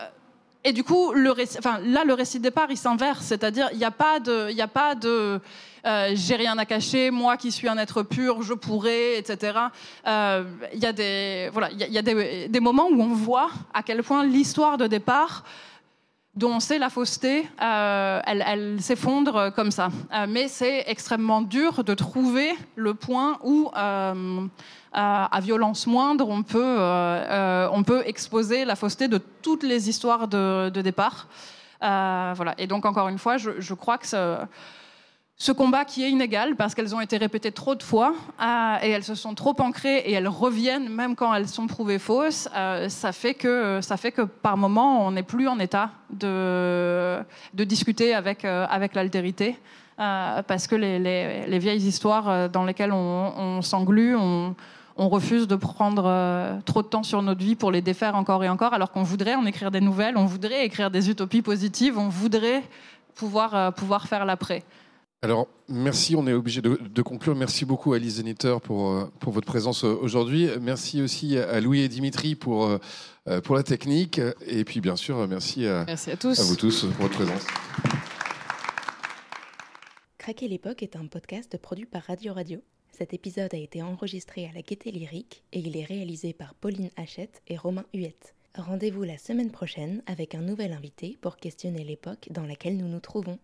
et 0.64 0.72
du 0.72 0.82
coup, 0.82 1.12
là, 1.12 2.04
le 2.04 2.12
récit 2.14 2.38
de 2.38 2.42
départ, 2.42 2.70
il 2.70 2.76
s'inverse. 2.76 3.24
C'est-à-dire, 3.24 3.68
il 3.72 3.78
n'y 3.78 3.84
a 3.84 3.90
pas 3.90 4.18
de, 4.18 4.60
a 4.60 4.68
pas 4.68 4.94
de 4.94 5.40
euh, 5.86 6.10
j'ai 6.14 6.36
rien 6.36 6.56
à 6.58 6.66
cacher, 6.66 7.10
moi 7.10 7.36
qui 7.36 7.50
suis 7.50 7.68
un 7.68 7.78
être 7.78 8.02
pur, 8.02 8.42
je 8.42 8.54
pourrais, 8.54 9.18
etc. 9.18 9.58
Euh, 10.06 10.44
il 10.74 10.80
y 10.80 10.86
a, 10.86 11.50
voilà, 11.50 11.70
il 11.70 11.78
y 11.78 11.98
a 11.98 12.02
des, 12.02 12.60
moments 12.60 12.88
où 12.88 13.00
on 13.00 13.14
voit 13.14 13.50
à 13.72 13.82
quel 13.82 14.02
point 14.02 14.24
l'histoire 14.24 14.76
de 14.76 14.86
départ 14.86 15.44
dont 16.34 16.60
c'est 16.60 16.78
la 16.78 16.90
fausseté, 16.90 17.48
euh, 17.60 18.20
elle, 18.24 18.80
s'effondre 18.80 19.52
comme 19.54 19.70
ça. 19.70 19.88
Euh, 20.12 20.26
mais 20.28 20.48
c'est 20.48 20.84
extrêmement 20.86 21.42
dur 21.42 21.82
de 21.82 21.94
trouver 21.94 22.52
le 22.76 22.94
point 22.94 23.38
où, 23.42 23.70
euh, 23.76 24.46
à 24.92 25.40
violence 25.40 25.86
moindre, 25.86 26.28
on 26.28 26.42
peut, 26.42 26.78
on 27.72 27.82
peut 27.82 28.02
exposer 28.06 28.64
la 28.64 28.76
fausseté 28.76 29.08
de 29.08 29.18
toutes 29.18 29.62
les 29.62 29.88
histoires 29.88 30.28
de, 30.28 30.70
départ. 30.70 31.28
voilà. 31.80 32.54
Et 32.58 32.66
donc, 32.66 32.84
encore 32.86 33.08
une 33.08 33.18
fois, 33.18 33.36
je, 33.36 33.60
je 33.60 33.74
crois 33.74 33.98
que 33.98 34.06
ça 34.06 34.48
ce 35.40 35.52
combat 35.52 35.86
qui 35.86 36.04
est 36.04 36.10
inégal 36.10 36.54
parce 36.54 36.74
qu'elles 36.74 36.94
ont 36.94 37.00
été 37.00 37.16
répétées 37.16 37.50
trop 37.50 37.74
de 37.74 37.82
fois 37.82 38.12
euh, 38.42 38.76
et 38.82 38.90
elles 38.90 39.04
se 39.04 39.14
sont 39.14 39.34
trop 39.34 39.56
ancrées 39.60 39.96
et 39.96 40.12
elles 40.12 40.28
reviennent 40.28 40.90
même 40.90 41.16
quand 41.16 41.32
elles 41.34 41.48
sont 41.48 41.66
prouvées 41.66 41.98
fausses, 41.98 42.46
euh, 42.54 42.90
ça, 42.90 43.10
fait 43.10 43.32
que, 43.32 43.78
ça 43.80 43.96
fait 43.96 44.12
que 44.12 44.20
par 44.20 44.58
moment 44.58 45.06
on 45.06 45.12
n'est 45.12 45.22
plus 45.22 45.48
en 45.48 45.58
état 45.58 45.92
de, 46.10 47.20
de 47.54 47.64
discuter 47.64 48.14
avec, 48.14 48.44
euh, 48.44 48.66
avec 48.68 48.94
l'altérité 48.94 49.56
parce 49.96 50.66
que 50.66 50.76
les, 50.76 50.98
les, 50.98 51.58
vieilles 51.58 51.86
histoires 51.86 52.48
dans 52.48 52.64
lesquelles 52.64 52.92
on, 52.92 53.34
on 53.36 53.60
s'englue, 53.60 54.16
on, 54.16 54.54
on, 54.96 55.08
refuse 55.10 55.46
de 55.46 55.56
prendre 55.56 56.58
trop 56.64 56.80
de 56.80 56.86
temps 56.86 57.02
sur 57.02 57.20
notre 57.20 57.44
vie 57.44 57.54
pour 57.54 57.70
les 57.70 57.82
défaire 57.82 58.14
encore 58.14 58.42
et 58.42 58.48
encore 58.48 58.72
alors 58.72 58.92
qu'on 58.92 59.02
voudrait 59.02 59.34
en 59.34 59.44
écrire 59.44 59.70
des 59.70 59.82
nouvelles, 59.82 60.16
on 60.16 60.24
voudrait 60.24 60.64
écrire 60.64 60.90
des 60.90 61.10
utopies 61.10 61.42
positives, 61.42 61.98
on 61.98 62.08
voudrait 62.08 62.62
pouvoir, 63.14 63.74
pouvoir 63.74 64.08
faire 64.08 64.24
l'après. 64.24 64.64
Alors, 65.22 65.48
merci, 65.68 66.16
on 66.16 66.26
est 66.26 66.32
obligé 66.32 66.62
de, 66.62 67.02
conclure. 67.02 67.36
Merci 67.36 67.66
beaucoup 67.66 67.92
à 67.92 67.98
Lise 67.98 68.14
Zeniter 68.14 68.56
pour, 68.62 68.88
euh, 68.88 69.12
pour 69.20 69.34
votre 69.34 69.46
présence 69.46 69.84
euh, 69.84 69.94
aujourd'hui. 70.00 70.48
Merci 70.62 71.02
aussi 71.02 71.36
à 71.36 71.60
Louis 71.60 71.80
et 71.80 71.88
Dimitri 71.88 72.34
pour, 72.34 72.64
euh, 72.64 73.40
pour 73.42 73.54
la 73.54 73.62
technique. 73.62 74.18
Et 74.46 74.64
puis, 74.64 74.80
bien 74.80 74.96
sûr, 74.96 75.28
merci 75.28 75.66
à, 75.66 75.84
merci 75.86 76.10
à, 76.10 76.16
tous. 76.16 76.40
à 76.40 76.42
vous 76.44 76.56
tous 76.56 76.86
pour 76.86 77.02
votre 77.02 77.16
présence. 77.16 77.46
Craquer 80.16 80.48
l'époque 80.48 80.82
est 80.82 80.96
un 80.96 81.06
podcast 81.06 81.58
produit 81.58 81.84
par 81.84 82.04
Radio 82.04 82.32
Radio. 82.32 82.62
Cet 82.90 83.12
épisode 83.12 83.52
a 83.52 83.58
été 83.58 83.82
enregistré 83.82 84.46
à 84.46 84.52
la 84.54 84.62
Gaieté 84.62 84.90
Lyrique 84.90 85.42
et 85.52 85.58
il 85.58 85.76
est 85.76 85.84
réalisé 85.84 86.32
par 86.32 86.54
Pauline 86.54 86.90
Hachette 86.96 87.42
et 87.46 87.58
Romain 87.58 87.84
Huette. 87.92 88.34
Rendez-vous 88.56 89.02
la 89.02 89.18
semaine 89.18 89.50
prochaine 89.50 90.02
avec 90.06 90.34
un 90.34 90.40
nouvel 90.40 90.72
invité 90.72 91.18
pour 91.20 91.36
questionner 91.36 91.84
l'époque 91.84 92.28
dans 92.30 92.46
laquelle 92.46 92.78
nous 92.78 92.88
nous 92.88 93.00
trouvons. 93.00 93.38